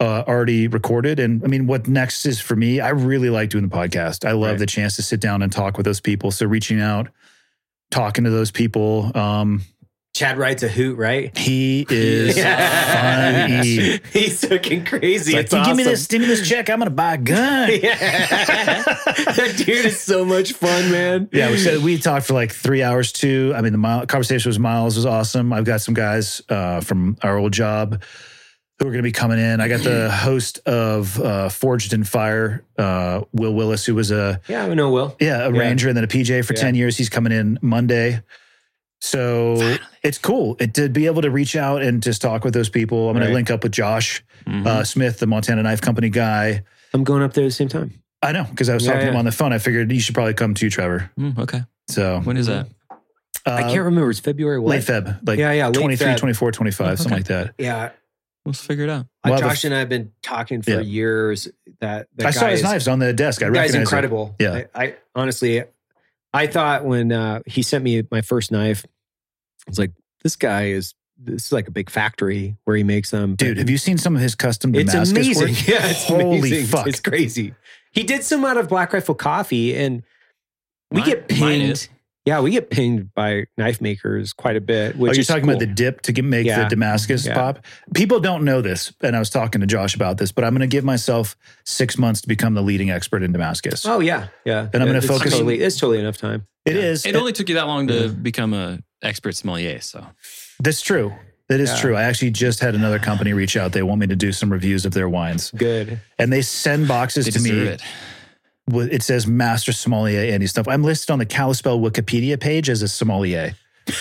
[0.00, 1.20] uh, already recorded.
[1.20, 2.80] And I mean, what next is for me?
[2.80, 4.26] I really like doing the podcast.
[4.26, 4.58] I love Right.
[4.58, 6.30] the chance to sit down and talk with those people.
[6.32, 7.08] So reaching out,
[7.90, 9.62] talking to those people, um,
[10.14, 11.36] Chad Wright's a hoot, right?
[11.38, 13.98] He is funny.
[14.12, 15.34] He's looking crazy.
[15.34, 15.92] It's like, It's "You give me awesome.
[15.92, 17.70] this stimulus check, I'm gonna buy a gun.
[17.82, 17.96] Yeah.
[18.82, 21.28] that dude is so much fun, man.
[21.32, 23.52] Yeah, we said we talked for like three hours too.
[23.56, 25.50] I mean, the mile, conversation with Miles was awesome.
[25.52, 28.02] I've got some guys uh, from our old job
[28.78, 29.60] who are going to be coming in.
[29.60, 34.40] I got the host of uh, Forged in Fire, uh, Will Willis, who was a
[34.48, 35.16] Yeah, I know Will.
[35.20, 35.58] yeah a Yeah.
[35.58, 36.60] ranger and then a PJ for Yeah.
[36.60, 36.98] ten years.
[36.98, 38.20] He's coming in Monday.
[39.04, 42.68] So it's cool it, to be able to reach out and just talk with those
[42.68, 43.08] people.
[43.08, 43.28] I'm going Right.
[43.28, 44.64] to link up with Josh Mhm.
[44.64, 46.62] uh, Smith, the Montana Knife Company guy.
[46.94, 47.94] I'm going up there at the same time.
[48.22, 49.52] I know because I was Yeah, talking to him on the phone.
[49.52, 51.10] I figured you should probably come too, Trevor.
[51.18, 51.62] Mm, okay.
[51.88, 52.68] So When is that?
[53.44, 54.08] uh, I can't remember.
[54.10, 54.70] It's February what?
[54.70, 56.16] late Feb, like Yeah, yeah, late 23, Feb.
[56.18, 57.54] 24, 25, something like that.
[57.58, 57.90] Yeah.
[58.46, 59.06] Let's figure it out.
[59.24, 60.80] Uh, Well, the- Josh and I have been talking for Yeah.
[60.80, 61.48] years.
[61.80, 63.42] That, that I saw his is- knives on the desk.
[63.42, 63.80] I That guy's recognize it.
[63.82, 64.36] incredible.
[64.38, 64.62] Yeah.
[64.74, 65.64] I, I honestly,
[66.32, 68.84] I thought when uh, he sent me my first knife,
[69.66, 73.10] I was like, this guy is this is like a big factory where he makes
[73.10, 73.36] them.
[73.36, 75.48] Dude, have you seen some of his custom It's Damascus amazing.
[75.48, 75.68] work?
[75.68, 76.66] Yeah, it's Holy amazing.
[76.66, 76.86] fuck.
[76.86, 77.54] It's crazy.
[77.92, 80.02] He did some out of Black Rifle Coffee, and
[80.90, 81.72] we Mine- get mine pinged.
[81.72, 81.88] is.
[82.24, 84.94] Yeah, we get pinged by knife makers quite a bit.
[84.94, 85.50] Oh, which Oh, you're is talking cool.
[85.50, 87.34] about the dip to get, make the Damascus Yeah.
[87.34, 87.64] pop.
[87.94, 90.60] People don't know this, and I was talking to Josh about this, but I'm going
[90.60, 93.84] to give myself six months to become the leading expert in Damascus.
[93.84, 94.68] Oh yeah, yeah.
[94.72, 96.46] And I'm gonna focus- Totally, it's totally enough time.
[96.64, 96.82] It Yeah.
[96.82, 97.04] is.
[97.06, 99.80] It only took you that long to become a expert sommelier.
[99.80, 100.06] So
[100.60, 101.12] That's true.
[101.48, 101.80] That is Yeah.
[101.80, 101.96] true.
[101.96, 103.72] I actually just had another company reach out.
[103.72, 105.98] They want me to do some reviews of their wines, Good.
[106.20, 107.50] and they send boxes they to me.
[107.50, 107.82] it.
[108.70, 110.68] With- It says Master Sommelier Andy stuff.
[110.68, 113.54] I'm listed on the Kalispell Wikipedia page as a sommelier.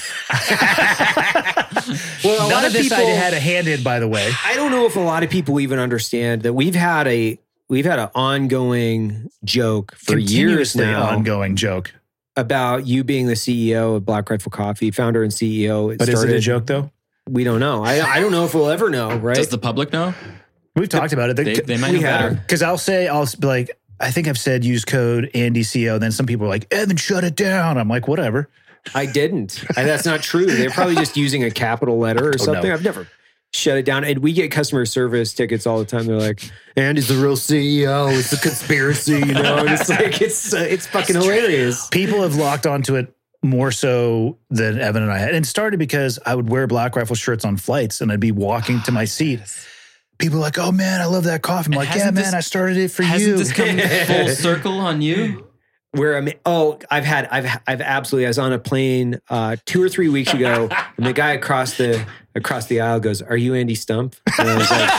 [2.24, 2.98] Well, a None lot of of this people.
[3.06, 4.30] I had a hand in, by the way.
[4.46, 7.40] I don't know if a lot of people even understand that we've had a
[7.70, 10.30] we've had an ongoing joke for years
[10.74, 11.94] Continuously now ongoing joke.
[12.36, 15.92] about you being the CEO of Black Rifle Coffee, founder and CEO.
[15.94, 16.92] It But is it a joke though?
[17.30, 17.84] We don't know.
[17.84, 19.16] I, I don't know if we'll ever know.
[19.16, 19.36] Right?
[19.36, 20.14] Does the public know?
[20.76, 21.36] We've talked about it.
[21.36, 22.22] They, they might we know have.
[22.32, 22.36] better.
[22.36, 26.00] Because I'll say, I'll be like, I think I've said use code AndyCO.
[26.00, 27.78] Then some people are like, Evan, shut it down.
[27.78, 28.50] I'm like, whatever.
[28.96, 29.64] I didn't.
[29.78, 30.46] I, that's not true.
[30.46, 32.68] They're probably just using a capital letter or Oh, something.
[32.70, 32.74] no.
[32.74, 33.08] I've never
[33.54, 34.04] shut it down.
[34.04, 36.08] And we get customer service tickets all the time.
[36.08, 36.42] They're like,
[36.76, 38.12] "Andy's the real CEO.
[38.18, 41.88] It's a conspiracy." You know, and it's like it's uh, it's fucking hilarious.
[41.90, 45.30] People have locked onto it more so than Evan and I had.
[45.36, 48.32] And it started because I would wear Black Rifle shirts on flights and I'd be
[48.32, 49.40] walking to my seat.
[50.22, 51.72] People are like, oh man, I love that coffee.
[51.74, 53.38] I'm like, yeah, hasn't man, this- I started it for Hasn't you.
[53.38, 55.48] this come full circle on you?
[55.94, 58.26] Where I'm, oh, I've had, I've, I've absolutely.
[58.26, 61.76] I was on a plane uh, two or three weeks ago, and the guy across
[61.76, 64.90] the across the aisle goes, "Are you Andy Stumpf?" And I was like,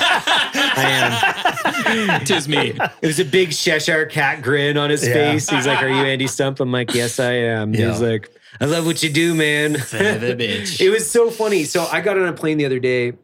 [0.77, 2.79] "I am." Tis me.
[3.01, 5.15] It was a big Cheshire cat grin on his Yeah.
[5.15, 5.49] face.
[5.49, 7.91] He's like, "Are you Andy Stumpf?" I'm like, "Yes, I am." Yeah.
[7.93, 8.29] He's like,
[8.61, 10.79] "I love what you do, man." Son of a bitch.
[10.85, 11.65] it was so funny.
[11.65, 13.15] So I got on a plane the other day,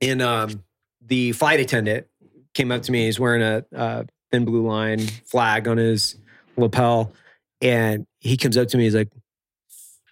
[0.00, 0.64] and um,
[1.06, 2.06] the flight attendant
[2.54, 3.06] came up to me.
[3.06, 6.16] He's wearing a uh, thin blue line flag on his
[6.56, 7.12] lapel,
[7.60, 8.84] and he comes up to me.
[8.84, 9.12] He's like,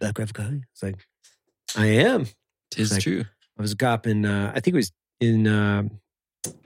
[0.01, 1.07] "That graphic guy." It's like,
[1.77, 2.27] "I am."
[2.71, 3.25] Tis like- true.
[3.57, 6.01] I was a cop in, uh, I think it was in um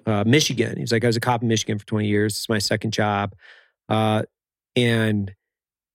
[0.07, 0.77] uh, Michigan.
[0.77, 2.37] He was like, I was a cop in Michigan for 20 years.
[2.37, 3.35] It's my second job.
[3.89, 4.23] Uh,
[4.75, 5.35] and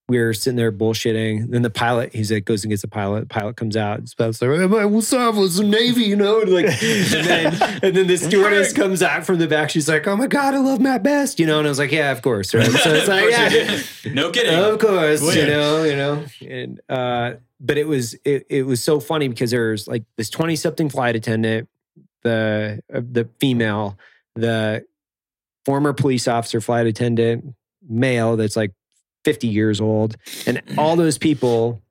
[0.08, 1.50] were sitting there bullshitting.
[1.50, 3.20] Then the pilot, he's like, goes and gets the pilot.
[3.20, 4.00] The pilot comes out.
[4.00, 5.34] It's like, hey, man, what's up?
[5.34, 6.02] What's the Navy?
[6.04, 9.70] You know, and like, and then, and then the stewardess comes out from the back.
[9.70, 11.40] She's like, oh my God, I love Matt Best.
[11.40, 12.54] You know, and I was like, yeah, of course.
[12.54, 12.66] Right.
[12.66, 14.12] So it's like, yeah.
[14.12, 14.54] No kidding.
[14.54, 19.00] Of course, you know, you know, and uh, but it was it, it was so
[19.00, 21.68] funny because there's like this twenty something flight attendant,
[22.22, 23.98] the uh, the female,
[24.34, 24.84] the
[25.64, 27.54] former police officer flight attendant,
[27.88, 28.72] male that's like
[29.24, 31.82] fifty years old, and all those people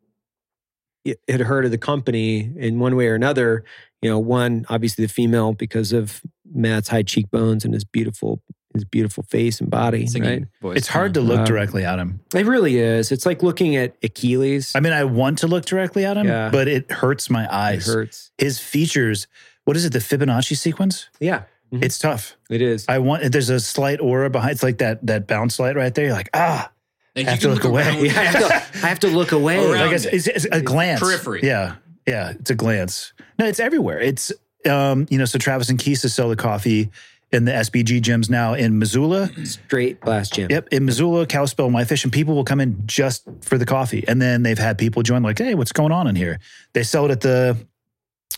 [1.27, 3.63] had heard of the company in one way or another.
[4.01, 6.21] You know, one obviously the female because of
[6.53, 8.41] Matt's high cheekbones and his beautiful
[8.73, 10.43] his beautiful face and body, Singing right?
[10.59, 10.77] voice.
[10.77, 12.21] it's hard to look Um, directly at him.
[12.33, 13.11] It really is.
[13.11, 14.71] It's like looking at Achilles.
[14.75, 16.49] I mean, I want to look directly at him, Yeah.
[16.49, 17.85] but it hurts my it eyes.
[17.85, 18.31] hurts.
[18.39, 19.27] His features,
[19.65, 21.07] what is it, the Fibonacci sequence?
[21.19, 21.83] Yeah, Mhm.
[21.83, 22.35] It's tough.
[22.49, 22.85] it is.
[22.89, 26.05] I want, there's a slight aura behind, it's like that that bounce light right there.
[26.05, 26.71] You're like, ah,
[27.15, 27.83] And I have to can look away.
[28.01, 29.57] yeah, I have, to, I have to look away.
[29.57, 30.99] Around like it's, it's, it's a glance.
[30.99, 31.41] Periphery.
[31.43, 31.75] Yeah.
[32.07, 32.31] Yeah.
[32.31, 33.13] It's a glance.
[33.37, 33.99] No, it's everywhere.
[33.99, 34.31] It's,
[34.69, 36.89] um, you know, so Travis and Keisa sell the coffee
[37.33, 39.29] in the SBG gyms now in Missoula.
[39.43, 40.49] Straight blast gym.
[40.51, 44.05] Yep, in Missoula, Kalispell, and Whitefish, and people will come in just for the coffee,
[44.07, 46.39] and then they've had people join like, "Hey, what's going on in here?"
[46.73, 47.57] They sell it at the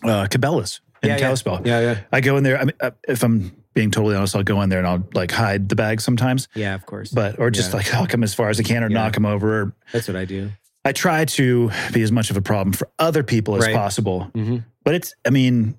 [0.04, 1.20] uh, Cabela's in Yeah, yeah.
[1.20, 1.62] Kalispell.
[1.66, 2.58] Yeah, yeah, I go in there.
[2.58, 5.32] I mean, uh, if I'm being totally honest, I'll go in there and I'll like
[5.32, 6.74] hide the bag sometimes, yeah.
[6.74, 7.12] Of course.
[7.12, 7.78] but or just Yeah.
[7.78, 8.96] like I'll come as far as I can or Yeah.
[8.96, 9.62] knock them over.
[9.62, 10.50] Or, that's what I do.
[10.84, 13.76] I try to be as much of a problem for other people as Right.
[13.76, 14.32] possible.
[14.34, 14.64] Mhm.
[14.84, 15.76] But it's, I mean,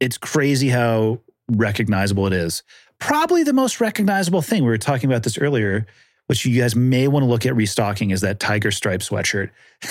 [0.00, 1.20] it's crazy how
[1.50, 2.62] recognizable it is.
[3.00, 5.86] Probably the most recognizable thing, we were talking about this earlier,
[6.26, 9.50] which you guys may want to look at restocking, is that tiger stripe sweatshirt.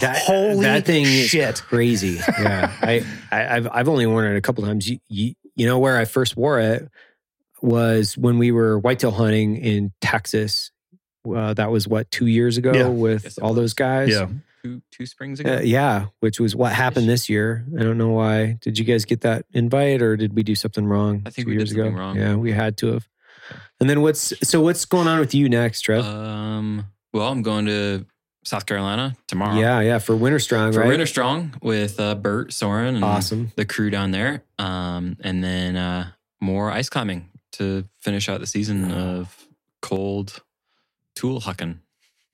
[0.00, 1.54] That, Holy that thing shit.
[1.54, 2.18] is crazy.
[2.38, 4.88] Yeah, I, I I've I've only worn it a couple times.
[4.88, 6.88] You, you you know where I first wore it
[7.62, 10.70] was when we were whitetail hunting in Texas.
[11.28, 12.88] Uh, that was what two years ago Yeah.
[12.88, 13.56] with Yes, all was.
[13.56, 14.08] those guys.
[14.10, 14.28] Yeah.
[14.62, 15.56] Two two springs ago.
[15.56, 17.64] Uh, yeah, which was what happened this year.
[17.78, 18.58] I don't know why.
[18.60, 21.22] Did you guys get that invite, or did we do something wrong?
[21.24, 21.82] I think two we did years ago.
[21.84, 22.16] something wrong.
[22.18, 23.08] Yeah, we had to have.
[23.80, 26.04] And then what's so what's going on with you next, Trev?
[26.04, 26.86] Um.
[27.14, 28.04] Well, I'm going to
[28.42, 29.58] South Carolina tomorrow.
[29.58, 30.88] yeah, yeah, for Winter Strong, For right?
[30.88, 33.52] Winter Strong with uh, Bert Soren and awesome.
[33.56, 34.42] the crew down there.
[34.58, 36.10] Um, and then uh,
[36.40, 39.46] more ice climbing to finish out the season of
[39.82, 40.40] cold
[41.14, 41.78] tool hucking.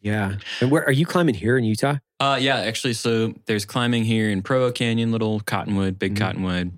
[0.01, 0.37] Yeah.
[0.61, 1.97] And where are you climbing here in Utah?
[2.20, 6.19] Uh, yeah, actually, so there's climbing here in Provo Canyon, Little Cottonwood, Big Mhm.
[6.19, 6.73] Cottonwood.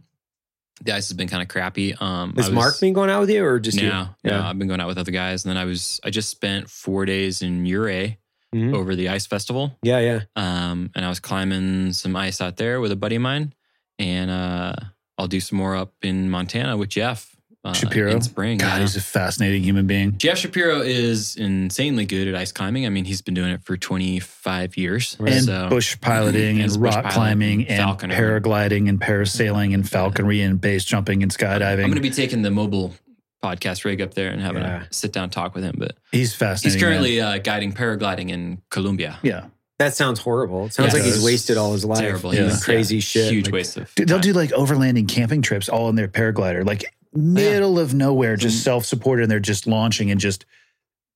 [0.82, 1.94] The ice has been kind of crappy.
[2.00, 3.88] Um, Has was- Mark been going out with you, or just no, you?
[3.90, 4.48] no, Yeah.
[4.48, 7.04] I've been going out with other guys, and then I was I just spent four
[7.04, 8.16] days in Ouray
[8.54, 8.74] Mhm.
[8.74, 9.76] over the ice festival.
[9.82, 10.20] Yeah, yeah.
[10.36, 13.52] Um, and I was climbing some ice out there with a buddy of mine,
[13.98, 14.74] and uh,
[15.18, 17.34] I'll do some more up in Montana with Jeff
[17.64, 18.12] uh, Shapiro?
[18.12, 18.56] in spring.
[18.58, 18.80] God, yeah.
[18.80, 20.16] he's a fascinating human being.
[20.16, 22.86] Jeff Shapiro is insanely good at ice climbing.
[22.86, 25.16] I mean, he's been doing it for 25 years.
[25.20, 25.34] Right.
[25.34, 29.74] And So- bush piloting and And bush rock piloting climbing and and paragliding and parasailing
[29.74, 31.80] and falconry and base jumping and skydiving.
[31.84, 32.94] I'm going to be taking the mobile
[33.42, 34.82] podcast rig up there and having Yeah.
[34.90, 35.76] a sit down talk with him.
[35.78, 36.76] But he's fascinating.
[36.78, 39.18] he's currently uh, guiding paragliding in Colombia.
[39.22, 39.46] yeah.
[39.78, 40.66] That sounds horrible.
[40.66, 42.00] It sounds Yeah, like he's wasted all his life.
[42.00, 42.34] Terrible.
[42.34, 42.52] Yeah.
[42.60, 43.32] Crazy yeah, shit.
[43.32, 43.94] Huge Like, waste of.
[43.94, 44.22] Dude, they'll time.
[44.22, 46.84] do like overlanding camping trips all in their paraglider, like
[47.14, 48.64] middle of nowhere, just Mm.
[48.64, 50.44] self supported, and they're just launching and just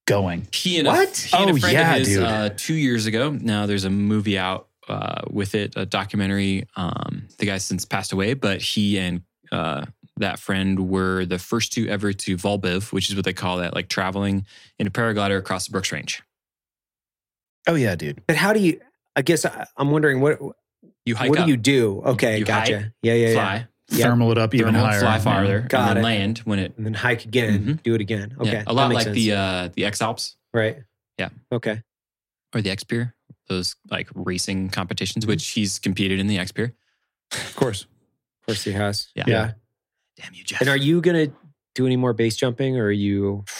[0.07, 0.47] going.
[0.53, 1.09] He and What?
[1.09, 2.23] A, he and Oh, a friend yeah, of his dude.
[2.23, 3.31] uh, two years ago.
[3.33, 6.69] Now there's a movie out uh, with it, a documentary.
[6.77, 9.87] Um, the guy's since passed away, but he and uh,
[10.19, 13.75] that friend were the first two ever to vol-biv, which is what they call that,
[13.75, 14.45] like traveling
[14.79, 16.23] in a paraglider across the Brooks Range.
[17.67, 18.23] Oh yeah, dude.
[18.27, 18.81] But how do you?
[19.17, 20.39] I guess I, I'm wondering what
[21.05, 22.03] You hike what up, do you do?
[22.05, 22.79] Okay, You gotcha.
[22.81, 23.35] hike, yeah, yeah, yeah.
[23.35, 24.09] fly, Yep.
[24.09, 25.01] Thermal it up even thermal, higher.
[25.01, 25.21] fly Yeah.
[25.23, 26.03] farther, Got and then it.
[26.03, 26.75] land when it.
[26.77, 27.79] And then hike again.
[27.85, 28.35] Do it again.
[28.41, 29.15] Okay, yeah, a lot like sense.
[29.15, 30.79] the uh, the X Alps right.
[31.19, 31.29] Yeah.
[31.53, 31.83] Okay.
[32.55, 33.15] or the X-Pyr,
[33.49, 34.73] those like racing Mm-hmm.
[34.73, 36.73] competitions, which he's competed in the X-Pyr.
[37.33, 37.83] Of course.
[37.83, 39.09] Of course he has.
[39.15, 39.25] Yeah.
[39.27, 39.53] yeah.
[40.17, 40.61] Damn you, Jeff.
[40.61, 41.29] And are you gonna
[41.75, 43.45] do any more base jumping, or are you?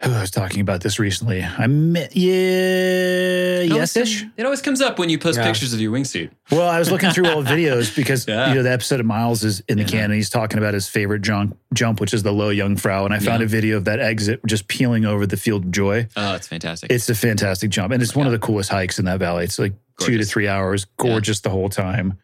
[0.00, 1.42] Oh, I was talking about this recently.
[1.42, 4.24] I mi- yeah, It always yes ish.
[4.36, 5.46] It always comes up when you post Yeah.
[5.46, 6.30] pictures of your wingsuit.
[6.52, 8.48] Well, I was looking through old videos because Yeah.
[8.50, 9.88] you know the episode of Miles is in the Yeah.
[9.88, 13.06] can, and he's talking about his favorite jump, jump, which is the low Jungfrau.
[13.06, 13.46] And I found Yeah.
[13.46, 16.06] a video of that exit just peeling over the field of joy.
[16.16, 16.92] Oh, it's fantastic.
[16.92, 19.42] It's a fantastic jump, and it's one of the coolest hikes in that valley.
[19.42, 22.18] It's like two to three hours, gorgeous the whole time.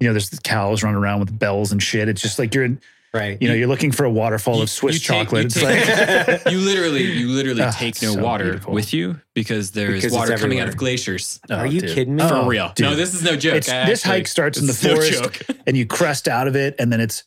[0.00, 2.08] You know, there's the cows running around with bells and shit.
[2.08, 2.80] It's just like you're in,
[3.12, 3.36] Right.
[3.40, 5.42] you know, you're looking for a waterfall You- of Swiss you take- chocolate.
[5.42, 8.72] you it's take- like you literally, you literally Ah, take no so water beautiful.
[8.72, 11.38] with you because there's water coming out of glaciers.
[11.50, 11.90] Are Oh, you dude.
[11.94, 12.22] kidding me?
[12.22, 12.72] Oh, For real.
[12.74, 12.86] dude.
[12.86, 13.56] No, this is no joke.
[13.56, 16.46] It's, I this actually- hike starts in the it's no forest and you crest out
[16.48, 17.24] of it and then it's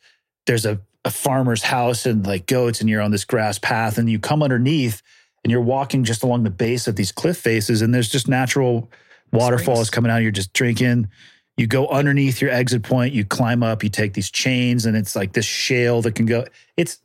[0.48, 4.10] there's a, a farmer's house and like goats and you're on this grass path and
[4.10, 5.02] you come underneath
[5.44, 8.90] and you're walking just along the base of these cliff faces and there's just natural
[9.34, 9.90] waterfalls Springs.
[9.90, 11.10] coming out you're just drinking
[11.58, 15.16] you go underneath your exit point you climb up you take these chains and it's
[15.16, 16.46] like this shale that can go
[16.78, 17.00] it's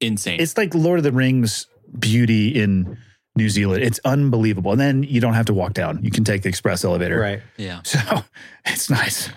[0.00, 0.40] Insane.
[0.40, 1.66] it's like lord of the rings
[1.98, 2.96] beauty in
[3.36, 6.42] new zealand it's unbelievable and then you don't have to walk down you can take
[6.42, 7.42] the express elevator Right.
[7.56, 7.80] yeah.
[7.84, 7.98] so
[8.64, 9.34] it's nice But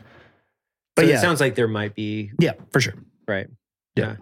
[0.95, 2.95] but so yeah it sounds like there might be yeah for sure
[3.27, 3.47] right.
[3.95, 4.15] Yeah.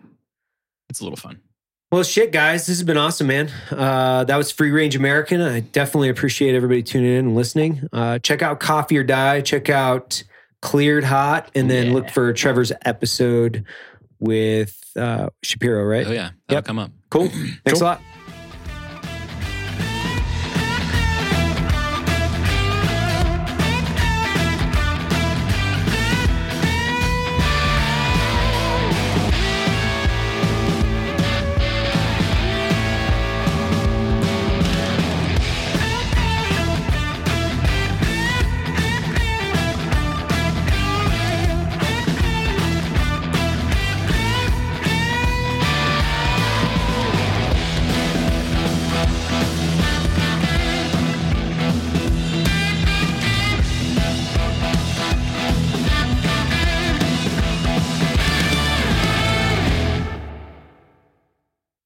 [0.90, 1.42] It's a little fun.
[1.95, 3.49] Well, shit, guys, this has been awesome, man.
[3.72, 5.39] Uh, that was Free Range American.
[5.39, 7.88] I definitely appreciate everybody tuning in and listening.
[7.93, 9.39] Uh, check out Coffee or Die.
[9.39, 10.22] Check out
[10.61, 11.93] Cleared Hot, and then Yeah.
[11.93, 13.63] look for Trevor's episode
[14.19, 15.85] with uh, Shapiro.
[15.85, 16.05] Right?
[16.05, 16.31] Oh, yeah.
[16.49, 16.65] That'll Yep.
[16.65, 16.91] come up.
[17.09, 17.30] Cool.
[17.63, 17.84] Thanks Cool.
[17.84, 18.01] a lot.